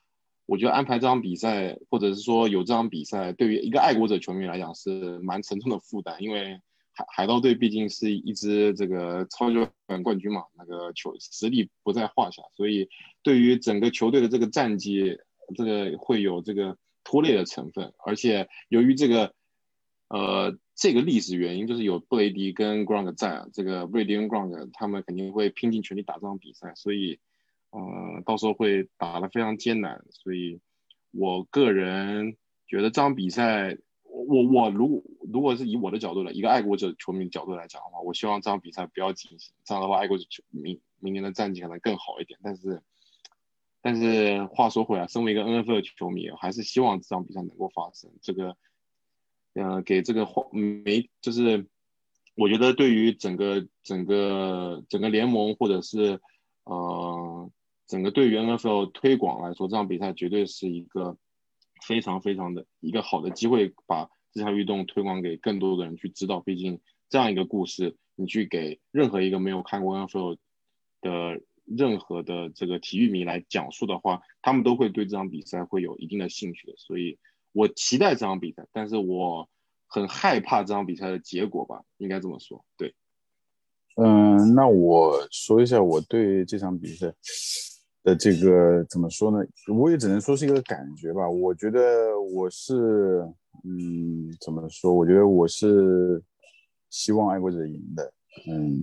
[0.47, 6.61] 我觉得安排这场比赛，或者是说有这场比赛，对于一个爱国者球迷来讲是蛮沉重的负担，因为。
[6.97, 9.57] 海海盗队毕竟是一支这个超级
[9.89, 12.89] 碗冠军嘛，那个球实力不在话下，所以
[13.25, 15.19] 对于整个球队的这个战绩，
[15.57, 17.93] 这个会有这个拖累的成分。
[18.05, 19.35] 而且由于这个，
[20.09, 27.21] 呃，这个历史原因，就是有布雷迪跟 Grant 在，这个布雷迪跟 Grant 他们肯定会拼尽全力打这场比赛，所以，
[27.71, 30.05] 呃，到时候会打得非常艰难。
[30.11, 30.61] 所以
[31.13, 32.37] 我个人
[32.67, 33.79] 觉得这场比赛。
[34.17, 42.39] 我我我如果如果是以我的角度来，一个爱国者球迷的角度来讲的话，我希望这场比赛不要进行，这样的话爱国者球明明年的战绩可能更好一点。
[42.41, 42.81] 但是
[43.85, 48.11] 但是话说回来，身为一个 NFL 球迷，还是希望这场比赛能够发生。
[48.23, 48.57] 这个
[49.53, 51.67] 呃，给这个话没就是
[52.35, 56.21] 我觉得对于整个整个整个联盟或者是
[56.65, 57.51] 呃
[57.87, 61.19] 整个对于 NFL 推广来说，这场比赛绝对是一个。
[61.87, 66.41] 非常非常的一个好的机会，把这项运动推广给更多的人去知道。
[66.41, 66.81] 毕竟
[67.11, 70.39] 这样一个故事，你去给任何一个没有看过 NFL
[71.03, 76.75] 的任何的这个体育迷来讲述的话，他们都会对这场比赛会有一定的兴趣的。
[76.77, 77.19] 所以
[77.53, 79.49] 我期待这场比赛，但是我
[79.87, 82.65] 很害怕这场比赛的结果吧，应该这么说。
[82.77, 82.95] 对，
[83.97, 87.15] 嗯，那我说一下我对这场比赛。
[88.05, 89.39] 的这个怎么说呢？
[89.75, 91.27] 我也只能说是一个感觉吧。
[91.27, 93.27] 我觉得我是，
[93.65, 94.93] 嗯，怎么说？
[94.93, 96.23] 我觉得我是
[96.91, 98.13] 希望爱国者赢的。
[98.47, 98.79] 嗯，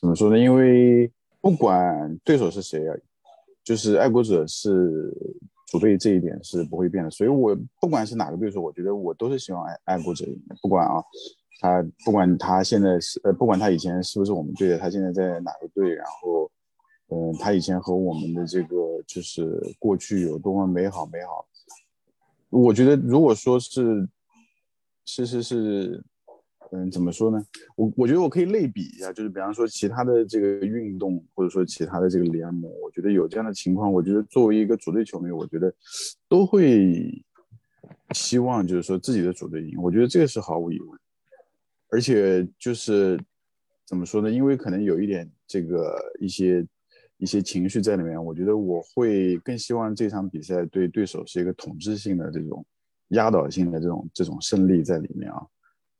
[0.00, 0.38] 怎么说呢？
[0.38, 1.12] 因为
[1.44, 2.96] 不管对手是谁啊，
[3.62, 5.12] 就是爱国者是
[5.66, 7.10] 主队，这一点是不会变的。
[7.10, 10.42] 所以我不管是哪个对手，我觉得我都是希望爱爱国者赢。
[10.62, 11.04] 不管啊，
[11.60, 16.50] 他不管他现在是呃，不管他以前是不是我们队的，他现在在哪个队，然后。
[17.08, 18.76] 嗯，他以前和我们的这个
[19.06, 21.46] 就是过去有多么美好美好。
[22.48, 24.08] 我觉得，如果说是，
[25.04, 26.02] 是是是，
[26.72, 27.44] 嗯，怎么说呢？
[27.76, 35.72] 我我觉得我可以类比一下，就是比方说其他的这个运动，或者说其他的这个联盟，我觉得有这样的情况，我觉得作为一个主队球迷，我觉得
[36.28, 37.22] 都会
[38.12, 39.80] 希望就是说自己的主队赢。
[39.80, 40.98] 我觉得这个是毫无疑问，
[41.88, 43.18] 而且就是
[43.86, 44.30] 怎么说呢？
[44.30, 46.66] 因为可能有一点这个一些。
[47.18, 52.66] 一些情绪在里面，我觉得我会更希望这场比赛对对手是一个统治性的这种
[53.10, 55.40] 压倒性的这种这种胜利在里面啊。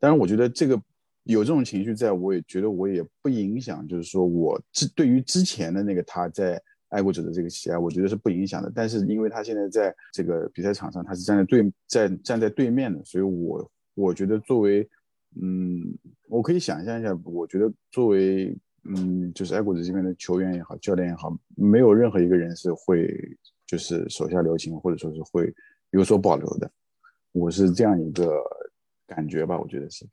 [0.04, 0.78] 当然，我觉得这个
[1.22, 8.70] 有这种情绪在，我也觉得我也不影响，就是说我之对于之前的那个他在爱国者的这个喜爱，我觉得是不影响的。
[8.74, 14.86] 但是因为他现在在这个比赛场上，他是站在对在站在对面的，所以我我觉得作为
[15.40, 15.96] 嗯，
[16.28, 23.08] 我可以想象一下，我觉得作为嗯，就是爱国者这边的球员也好，教练也好，没有任何一个人是会
[23.66, 25.50] 就是手下留情，或者说是会
[25.92, 26.70] 有所保留的。
[27.32, 28.30] 我是这样一个
[29.06, 30.06] 感觉吧，我觉得是。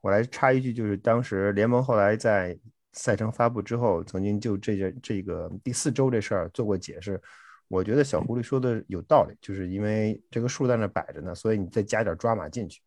[0.00, 2.58] 我来插一句，就是当时联盟后来在
[2.92, 7.20] 赛程发布之后，曾经就这件这个第四周这事儿做过解释。
[7.68, 12.82] 我觉得小狐狸说的有道理，就是因为这个数在那摆着呢，所以你再加点抓马进去。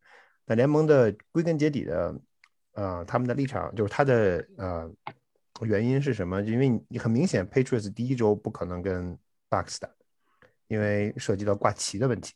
[0.45, 2.15] 那联盟的归根结底的，
[2.73, 4.91] 呃，他们的立场就是他的呃
[5.61, 6.39] 原因是什么？
[6.41, 9.17] 因为你很明显，Patriots 第一周不可能跟
[9.49, 9.89] Bucks 打，
[10.67, 12.33] 因为涉及到挂旗的问题，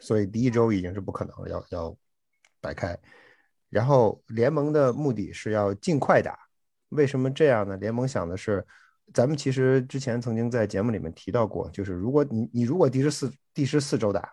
[0.00, 1.96] 所以第一周已经是不可能了，要要
[2.60, 2.98] 摆开。
[3.68, 6.36] 然后联盟的目的是要尽快打，
[6.88, 7.76] 为什么这样呢？
[7.76, 8.66] 联盟想的是，
[9.14, 14.28] 咱们其实之前曾经在节目里面提到过，就是如果你你如果第十四第十四周打，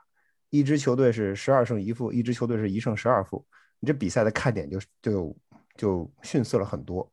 [0.50, 3.46] 一支球队是十二胜一负，一支球队是一胜十二负，
[3.80, 5.38] 你这比赛的看点就就
[5.76, 7.12] 就逊色了很多。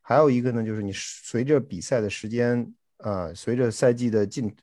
[0.00, 4.54] 还有一个呢，就是你随着比赛的时间，呃，随着赛季的进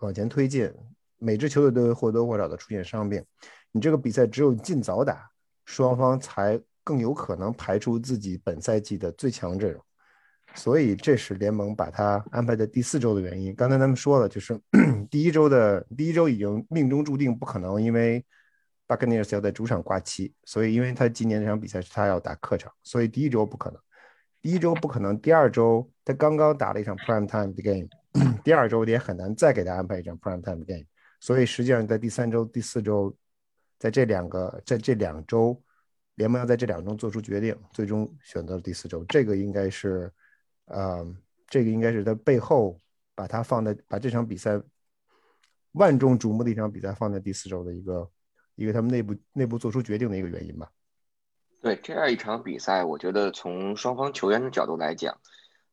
[0.00, 0.70] 往前推进，
[1.18, 3.24] 每支球队都会或多或少的出现伤病，
[3.72, 5.28] 你这个比赛只有尽早打。
[5.64, 9.84] 双方才更有可能排出自己本赛季的最强阵容，
[10.54, 13.54] 所以这是联盟把它安排在第四周的原因。
[13.54, 14.58] 刚才咱们说了，就是
[15.10, 18.24] 第一周的第一周已经命中注定不可能，因为
[18.86, 23.78] 巴克尼尔斯要在主场挂七，所以因为他今年这场比赛是他要打客场，所以第一周不可能。
[24.40, 27.88] 第一周不可能，第二周他刚刚打了一场 prime time 的 game，
[28.42, 30.86] 第二周也很难再给他安排一场 prime time 的 game，
[31.20, 33.16] 所以实际上在第三周、第四周。
[33.80, 35.56] 在这两个，在这两周，
[36.16, 39.04] 联盟要在这两周做出决定，最终选择了第四周。
[39.04, 40.12] 这个应该是，
[40.64, 41.06] 呃，
[41.46, 42.76] 这个应该是在背后
[43.14, 44.60] 把它放在把这场比赛
[45.74, 48.10] 万众瞩目的一场比赛放在第四周的一个
[48.56, 50.68] 一个他们内部内部做出决定的一个原因吧。
[51.62, 55.20] 对这样一场比赛，我觉得从双方球员的角度来讲，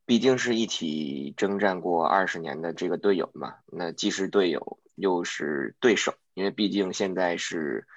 [0.05, 6.13] 毕竟是一起征战过二十年的这个队友嘛，那既是队友又是对手。
[6.33, 7.87] 因为毕竟现在是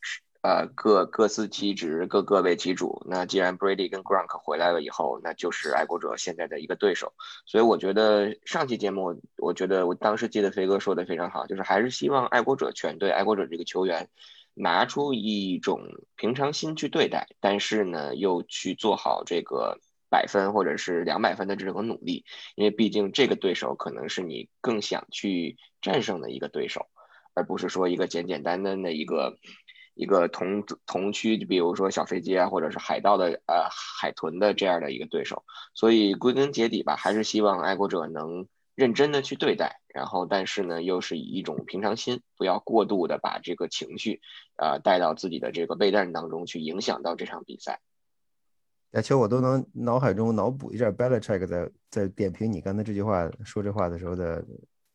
[0.00, 3.04] 是呃各各司其职，各各为其主。
[3.06, 7.12] 那既然 Brady 跟 Gronk 回来了以后，那就是爱国者现在的一个对手。
[7.44, 14.08] 所以我觉得上期节目，我觉得我当时记得飞哥说的非常好，就是还是希望爱国者全队、爱国者这个球员
[14.54, 15.82] 拿出一种
[16.16, 19.78] 平常心去对待，但是呢又去做好这个
[20.12, 22.24] 百分或者是两百分的这种努力。
[22.54, 26.86] 因为毕竟这个对手可能是你更想去战胜的一个对手。
[27.34, 29.38] 而不是说一个简简单单的一个
[29.94, 35.42] 一个同同区，就比如说小飞机啊，或者是海盗的呃海豚的这样的一个对手。
[35.72, 44.20] 所以归根结底吧，还是希望爱国者能认真的去对待，然后但是呢，又是以一种平常心，不要过度的把这个情绪
[44.58, 47.80] 呃带到自己的这个备战当中去，影响到这场比赛。
[48.92, 54.42] 亚秋，我都能脑海中脑补一下 Belichick 在在点评你刚才这句话说这话的时候的。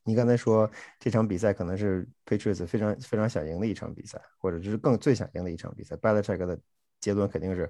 [0.09, 5.97] 你刚才说这场比赛可能是 Patriots 非常非常想赢的一场比赛，或者就是更最想赢的一场比赛。
[5.97, 6.57] Belichick 的
[7.01, 7.69] 结论肯定是，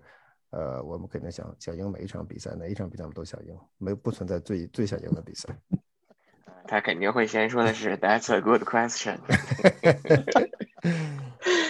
[0.51, 5.49] 呃，我们肯定想想赢每一场比赛，哪一场比赛我们都想赢，没不存在最最想赢的比赛。
[6.67, 9.17] 他肯定会先说的是 That's a good question。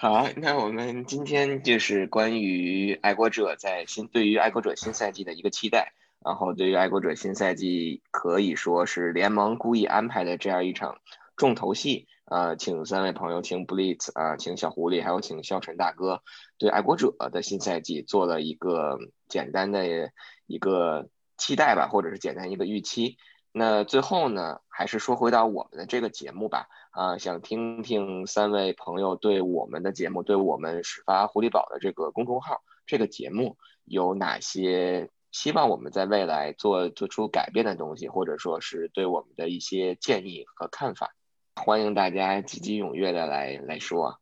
[0.00, 5.92] 好，那我们今天就是关于爱国者在新对于爱国者新赛季的一个期待。
[6.24, 11.00] 然后，对于爱国者新赛季可以说是联盟故意安排的这样一场
[11.36, 12.06] 重头戏。
[12.26, 16.22] 呃，请三位朋友，请 Blitz 啊，请小狐狸，还有请笑晨大哥，
[16.58, 20.12] 对爱国者的新赛季做了一个简单的
[20.46, 23.16] 一个期待吧，或者是简单一个预期。
[23.58, 26.68] 那最后呢，还是说回到我们的这个节目吧。
[26.92, 35.10] 啊，想听听三位朋友对我们的节目，对我们始发狐狸堡的这个公众号这个节目有哪些？
[35.30, 41.14] 希望我们在未来做做出改变的东西，或者说是对我们的一些建议和看法，
[41.56, 44.18] 欢迎大家积极踊跃的来来说。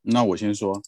[0.00, 0.80] 那我先说，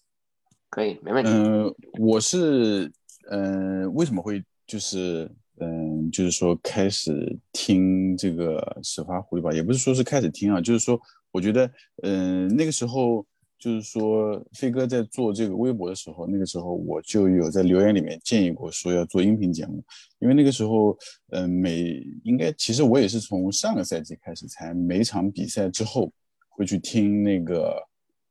[0.70, 1.30] 可以，没问题。
[1.30, 2.90] 嗯，我是
[3.30, 5.30] 嗯，为什么会就是
[5.60, 11.00] 嗯，就是说开始听这个始发狐狸吧，也不是说是开始听啊，就是说
[11.30, 11.70] 我觉得
[12.02, 13.26] 嗯，那个时候。
[13.60, 19.82] 就是说，飞哥在做这个微博的时候，那个时候我就有在留言里面建议过，说要做音频节目。
[20.20, 20.96] 因为那个时候，
[21.32, 26.12] 嗯，每应该其实我也是从上个赛季开始，才每场比赛之后
[26.48, 27.82] 会去听那个，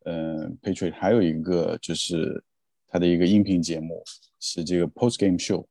[0.05, 2.41] 嗯，Patriot 还有一个就是
[2.88, 4.01] 他的一个音频节目
[4.39, 5.65] 是这个 Post Game Show。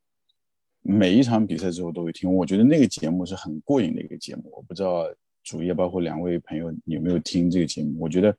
[0.88, 2.32] 每一场比赛之后都会听。
[2.32, 4.44] 我觉得那个节目是很过瘾的一个节目。
[4.52, 5.04] 我不知道
[5.42, 7.98] 主页包括两位朋友有没有听这个节目？
[7.98, 8.36] 我觉得，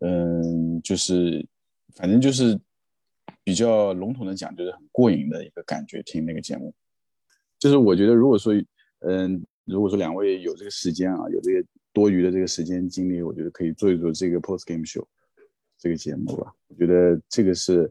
[0.00, 1.46] 嗯，就是
[1.94, 2.58] 反正就是
[3.44, 6.02] 比较笼统的讲，就是很过瘾的一个感觉。
[6.02, 6.74] 听那个节目，
[7.58, 8.52] 就是我觉得如果说，
[9.00, 15.04] 嗯，如果说两位有这个时间啊，有这个多余的这个时间精力，我觉得可以做一做这个 post game show
[15.78, 16.52] 这个节目吧。
[16.66, 17.90] 我觉得这个是，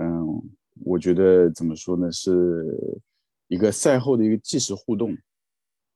[0.00, 0.42] 嗯。
[0.84, 2.66] 我觉得怎么说呢，是
[3.48, 5.16] 一个赛后的一个即时互动，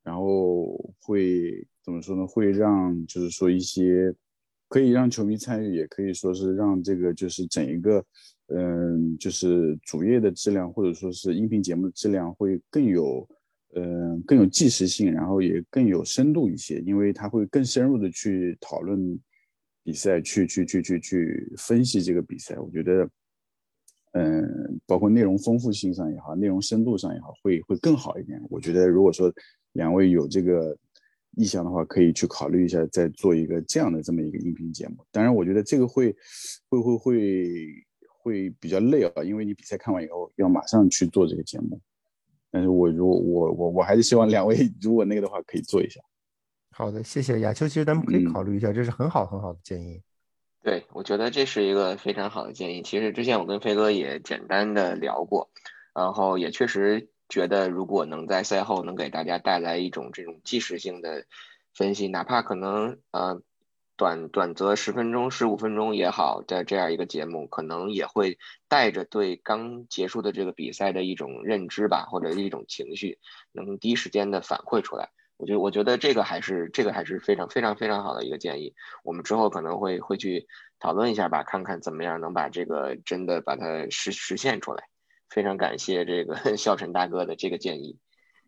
[0.05, 2.27] 然后会怎么说呢？
[2.27, 4.15] 会让就是说一些
[4.69, 8.05] 可以让球迷参与，也可以说是让这个就是整一个
[8.49, 13.29] 嗯，就是主页的质量或者说是音频节目的质量会更有
[13.75, 19.19] 嗯更有即时性，然后也更有深度一些，因为它会更深入的去讨论
[19.83, 22.59] 比赛，去去去去去分析这个比赛。
[22.59, 23.09] 我觉得。
[24.13, 28.41] 嗯，包括内容丰富性上也好，内容深度上也好，会会更好一点。
[28.49, 29.33] 我觉得，如果说
[29.73, 30.77] 两位有这个
[31.37, 34.97] 意向的话，可以去考虑一下，再做一个这样的这么一个音频节目。
[35.13, 36.15] 当然，我觉得这个会
[36.69, 37.87] 会会会
[38.23, 41.81] 会比较累啊，因为你比赛看完以后要马上去做这个节目。
[42.51, 46.01] 但是我如果我我我还是希望两位如果那个的话，可以做一下。
[46.71, 47.69] 好的，谢谢亚秋。
[47.69, 50.01] 其实咱们可以考虑一下，这是很好很好的建议。
[50.69, 52.83] 对，我觉得这是一个非常好的建议。
[52.83, 55.49] 其实之前我跟飞哥也简单的聊过，
[55.95, 61.25] 然后也确实觉得，如果能在赛后能给大家带来一种这种即时性的
[61.73, 63.41] 分析，哪怕可能呃
[63.97, 68.37] 短短则十分钟、十五分钟也好的这样一个节目，可能也会
[68.69, 73.19] 带着对刚结束的这个比赛的一种认知吧，或者一种情绪，
[73.53, 75.09] 能第一时间的反馈出来。
[75.39, 78.75] 我觉得，我觉得这个还是这个还是非常非常非常好的一个建议。
[79.05, 80.49] 我们之后可能会会去
[80.81, 84.89] 讨论一下吧，看看怎么样能把这个真的把它实实现出来。
[85.31, 87.99] 非常感谢这个 笑尘大哥的这个建议。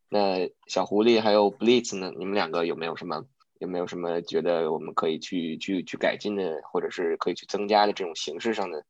[0.08, 2.12] 那小狐狸还有 Blitz 呢？
[2.18, 3.24] 你们两个有没有什么
[3.60, 8.84] 有没有什么觉得我们可以去去去改进的，或者是可以去增加的这种形式上的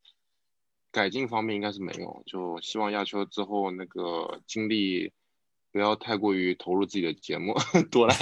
[0.91, 1.55] 改进方面？
[1.55, 2.23] 应该是没有。
[2.25, 5.13] 就希望亚秋之后那个经历。
[5.73, 7.55] 不要太过于投入自己的节目，
[7.91, 8.15] 多来。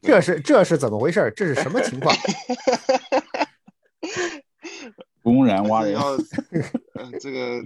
[0.00, 1.30] 这是这是怎么回事？
[1.36, 2.14] 这是什么情况？
[5.22, 5.94] 公然挖人。
[6.00, 6.16] 呃，
[7.20, 7.62] 这个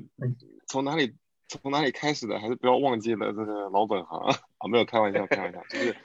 [0.66, 1.14] 从哪里
[1.47, 2.41] 从哪里开始的？
[2.41, 4.36] 还是不要忘记了这个老本行啊！
[4.68, 5.62] 没有开玩笑，开玩笑。
[5.70, 5.97] 就是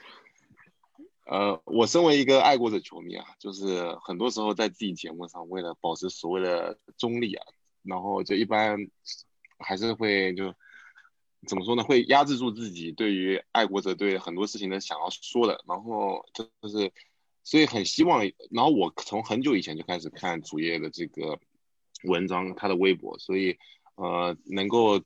[1.26, 7.44] 呃，我身为一个爱国者球迷啊，就是很多时候在自己节目上，为了保持所谓的中立啊，
[7.82, 8.78] 然后就一般
[9.58, 10.54] 还是会就。
[11.46, 11.82] 怎么说呢？
[11.84, 16.92] 会压制住自己对于爱国者对很多事情的想要说的，然后就是，
[17.42, 18.22] 所以很希望。
[18.50, 21.38] 然后我从很久以前就开始看主页的这个
[22.04, 23.58] 文章，他的微博，所以
[23.96, 25.00] 呃，能够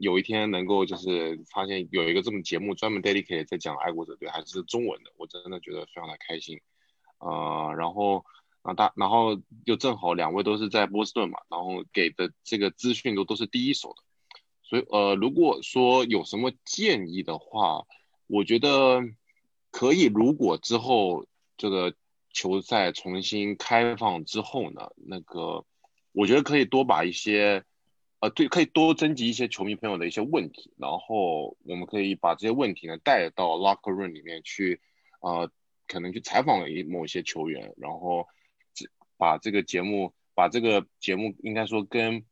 [0.00, 6.60] 有一天能够就是发现有一个这么节目专门 dedicate 在讲爱国者队，还是中文的，我真的觉得非常的开心。
[7.18, 8.24] 呃，然后
[8.62, 14.02] 啊大，然后就正好两位都是在波士顿嘛，然后给的这个资讯都都是第一手的。
[14.68, 17.86] 所以，呃，如果说有什么建议的话，
[18.26, 19.00] 我觉得
[19.70, 20.06] 可以。
[20.06, 21.24] 如果之后
[21.56, 21.94] 这个
[22.32, 25.64] 球赛重新开放之后呢，那个
[26.10, 27.62] 我觉得可以多把一些，
[28.18, 34.80] 呃，对，可以多征集一些球迷朋友的一些问题，然后我们可以把这些问题呢带到 locker room 里面去，
[35.20, 35.48] 呃，
[35.86, 38.26] 可能去采访一某些球员，然后
[39.16, 42.24] 把这个节目，把这个节目应该说跟。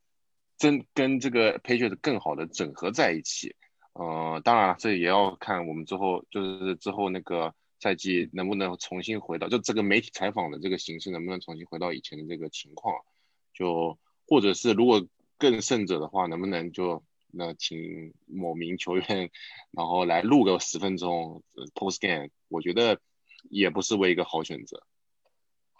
[0.65, 3.55] 真跟这个 Patriot 更好的整合在一起，
[3.93, 12.95] 呃，当然了，这也要看我们之后就是之后那个赛季能不能重新回到就这个媒体采访的这个形式能不能重新回到以前的这个情况，
[13.53, 15.07] 就或者是如果
[15.37, 19.31] 更胜者的话，能不能就那请某名球员
[19.71, 21.43] 然后来录个十分钟
[21.75, 22.99] post game，我觉得
[23.51, 24.83] 也不失为一个好选择。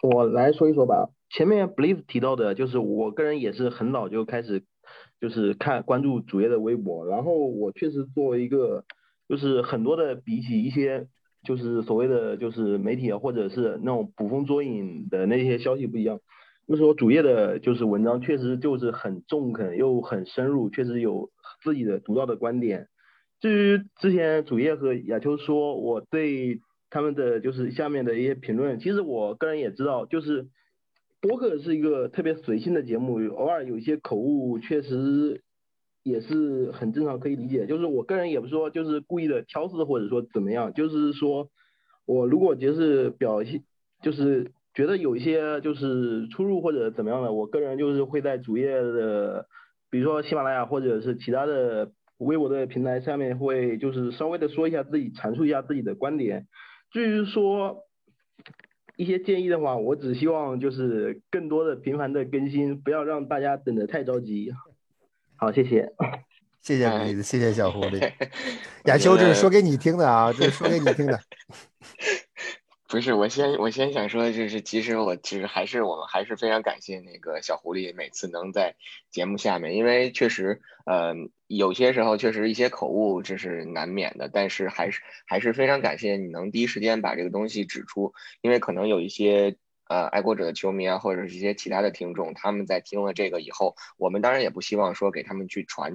[0.03, 1.09] 我来说一说吧。
[1.31, 4.63] 前面 Blaze 提到的，就是我个人也是很早就开始，
[5.25, 7.07] 就是看关注主页的微博。
[7.07, 8.83] 然后我确实作为一个，
[9.27, 11.07] 就是很多的比起一些，
[11.43, 16.19] 就是所谓的就是媒体啊，或者是那种捕风捉影的那些消息不一样。
[16.67, 21.31] 就是说主页的，就是文章确实就是很中肯又很深入，确实有
[21.63, 22.87] 自己的独到的观点。
[23.41, 26.59] 至于之前主页和亚秋说我对。
[26.91, 30.47] 他们的就是下面的一些评论，其实我个人也知道，就是
[31.27, 35.41] 播客是一个特别随性的节目，偶尔有一些口误，确实
[36.03, 37.65] 也是很正常，可以理解。
[37.65, 41.49] 就是我个人也不说就是故意的挑刺或者说怎么样，就是说
[42.05, 43.63] 我如果就是表现，
[44.03, 49.47] 就是觉得有一些就是出入或者怎么样的，我个人就是会在主页的，
[49.89, 56.45] 比如说喜马拉雅或者是其他的微博的平台下面会就是稍微的说一下自己，阐述一下自己的观点。
[56.91, 57.79] 至于说
[58.97, 64.53] 一些建议的话，我只希望就是更多的频繁的更新，不要让大家等的太着急。
[65.35, 65.91] 好，谢谢。
[66.61, 68.11] 谢谢孩子，谢谢小狐狸。
[68.85, 71.19] 亚秋，这是说给你听的啊，这是说给你听的。
[72.95, 78.73] 不是，我先我先想说的，就是其实我其实还是我们还是非常感谢那个小狐狸每次能在
[79.11, 81.13] 节目下面，因为确实，呃，
[81.47, 89.57] 有些时候确实一些口误这是难免的，但是还是还是非常感谢你能第一时间把这个东西指出，因为可能有一些。
[89.87, 95.93] 呃，爱国者的球迷啊，或者是一些其他的听众，他们在听了这个以后，我们当然也不希望说给他们去传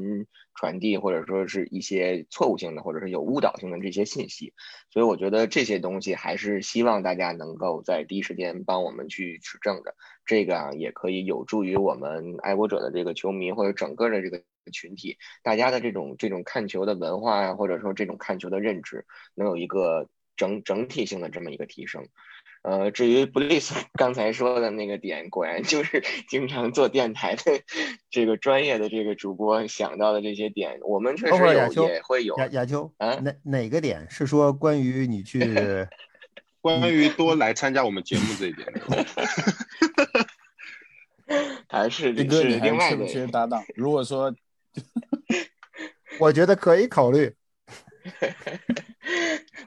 [0.55, 4.55] 传递，或者说是一些错误性的，或者是有误导性的这些信息。
[4.91, 9.95] 所以我觉得这些东西还是希望大家能够在第一时间帮我们去指正的。
[10.25, 14.41] 这个啊，也可以有助于我们爱国者的这个球迷或者整个的这个
[14.73, 22.07] 群体，大家的这种这种看球的文化呀，或者说这种看球的认知，能有一个整整体性的这么一个提升。
[22.63, 27.43] 呃，至于布利斯 刚才说的那个点，果然就是 经常做电台的
[28.11, 32.37] 这个专业的这个主播想到的这些点，我们确实有也会有。
[32.37, 35.41] 亚亚秋啊，哪哪个点是说关于你去，
[36.61, 38.69] 关于多来参加我们节目这一点？
[41.69, 43.65] 还是李哥，你还缺不缺搭档？
[43.75, 44.35] 如果说，
[46.19, 47.35] 我觉得可以考虑。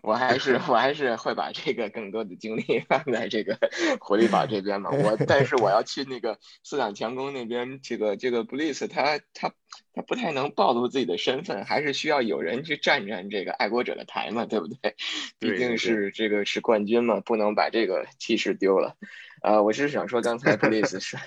[0.04, 3.58] 我还是 我还是会把这个更多的精力放在这个
[4.02, 4.92] 狐狸堡这边嘛。
[4.92, 9.54] 我但是我要去那个四两强攻那边，这个这个 Bliss 他他
[9.94, 14.96] 他不太能暴露自己的身份，还是需要有人去站站这个爱国者的台嘛，对不对？
[15.40, 18.98] 毕竟是这个是冠军嘛，不能把这个气势丢了。
[19.44, 21.20] 呃，我是想说，刚才 please 说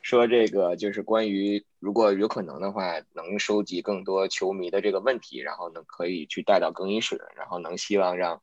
[0.00, 8.40] 说这个，就是关于如果有可能的话，能收集更多球迷的这个问题，然后能可以去带到更衣室，然后能希望让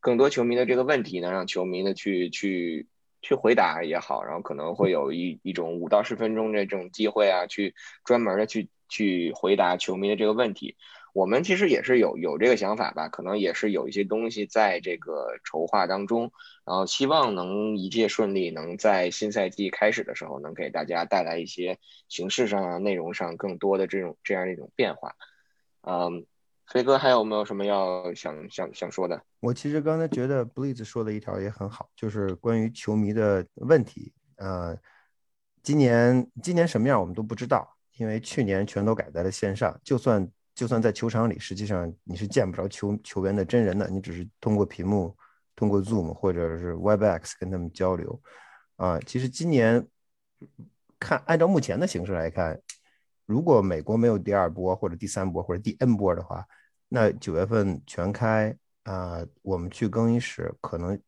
[0.00, 2.88] 更多球迷的这个问题能让球迷呢去去
[3.22, 7.72] 去回答也好，然后可能会有一一种五到十分钟的这种机会啊，去
[8.04, 10.76] 专门的去去回答球迷的这个问题。
[11.16, 16.30] 我们其实也是有有这个想法吧，可能也是有一些东西在这个筹划当中，
[16.62, 25.14] 然后希望能一切顺利，能在新赛季开始的时候能给大家带来一些形式上啊、内容上更多的这种这样一种变化。
[25.88, 26.26] 嗯，
[26.66, 29.18] 飞哥还有没有什么要想想想说的？
[29.40, 34.12] 我其实刚才觉得 Blaze 说的一条也很好，就是关于球迷的问题。
[34.36, 34.76] 呃，
[35.62, 40.30] 今年今年什么样我们都不知道，因为去年全都改在了线上，就算。
[40.56, 45.14] 就算在球场里，实际上你是见不着球球员的真人的，你只是通过屏幕、
[45.54, 48.18] 通过 Zoom 或者是 Webex 跟他们交流。
[48.76, 49.86] 啊，其实今年
[50.98, 52.58] 看，按照目前的形势来看，
[53.26, 56.42] 如果美国没有第二波或者第三波或者第 N 波的话，
[56.88, 60.98] 那九月份全开啊，我们去更衣室可能，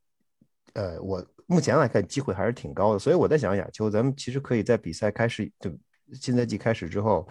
[0.75, 2.99] 呃，我目前来看机会还是挺高的。
[2.99, 5.71] 所以我在想，亚秋，咱们其实可以在比赛开始就
[6.13, 7.27] 新赛季开始之后。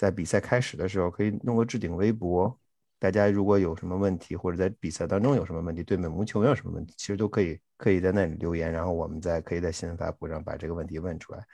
[0.00, 2.58] 在比赛开始的时候，可以弄个置顶微博，
[2.98, 11.44] 大家如果有什么问题，或者在比赛当中有什么问题，对美盟球员有什么问题，其实都可以可以在那里留言，然后我们再可以在新闻发布上把这个问题问出来，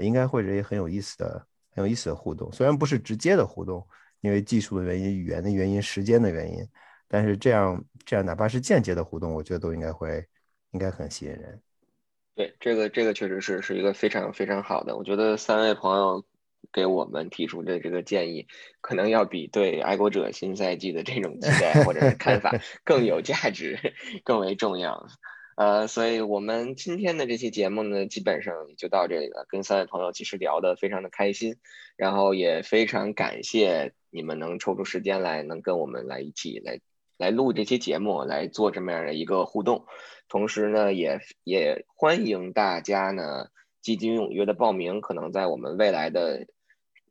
[0.00, 2.48] 应该会是一很有意思的、很有意思的互动。
[2.52, 3.84] 虽然不是直接的互动，
[4.20, 6.64] 因为技术的原因、语言的原因、时间的原因，
[7.08, 10.24] 但是这样这样哪怕是间接的互动，我觉得都应该会
[10.70, 11.60] 应该很吸引人。
[12.36, 16.24] 对，这个这个确实是是一个非常非常好的，我觉得三位朋友。
[16.72, 18.46] 给我们提出的这个建议，
[18.80, 23.78] 可能要比对爱国者新赛季的这种期待或者是看法 更有价值，
[24.24, 25.06] 更为重要。
[25.56, 29.46] 呃，所以我们今天的这期节目呢，基本上就到这里了。
[29.48, 31.56] 跟三位朋友其实聊得非常的开心，
[31.96, 36.78] 然后也非常感谢你们能抽出时间来，能跟我们来一起来
[37.16, 39.86] 来录这期节目，来做这么样的一个互动。
[40.28, 43.46] 同时呢，也也欢迎大家呢
[43.80, 46.46] 积极踊跃的报名，可能在我们未来的。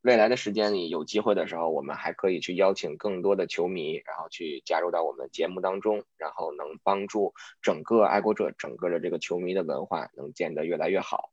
[0.06, 11.32] 未来的时间里有机会的时候，我们还可以去邀请更多的球迷，然后去加入到我们节目当中，然后能帮助整个爱国者整个的这个球迷的文化能建得越来越好。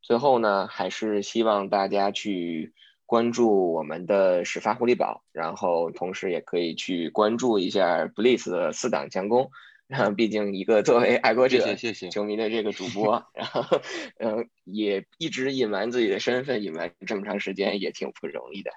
[0.00, 2.72] 最后呢，还是希望大家去
[3.04, 9.50] 关注我们的始发狐狸堡，然后同时也可以去关注一下 Bliss 的四档强攻。
[9.86, 11.74] 然后，毕竟一个作为爱国者
[12.10, 13.80] 球迷的这个主播，然后，
[14.18, 18.70] 嗯，也一直隐瞒自己的身份，隐瞒这么长时间也挺不容易的。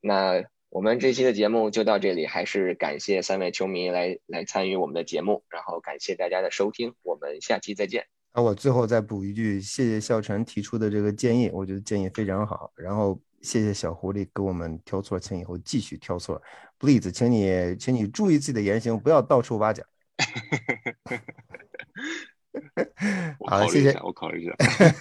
[0.00, 8.06] 那我们这期的节目就到这里，还是感谢三位球迷来来参与我们的节目，然后感谢大家的收听，我们下期再见。
[8.32, 12.70] 啊，我最后再补一句，谢谢笑晨提出的这个建议，我觉得建议非常好。
[12.76, 16.40] 然后谢谢小狐狸给我们挑错，请以后继续挑错。
[16.78, 19.86] Please，请你，请你注意自己的言行，不要到处挖奖。
[23.48, 24.54] 好，谢谢，我考虑一下。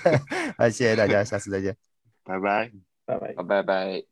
[0.57, 1.75] 好，谢谢大家，下次再见，
[2.23, 2.71] 拜拜，
[3.05, 4.10] 拜拜，好，拜拜。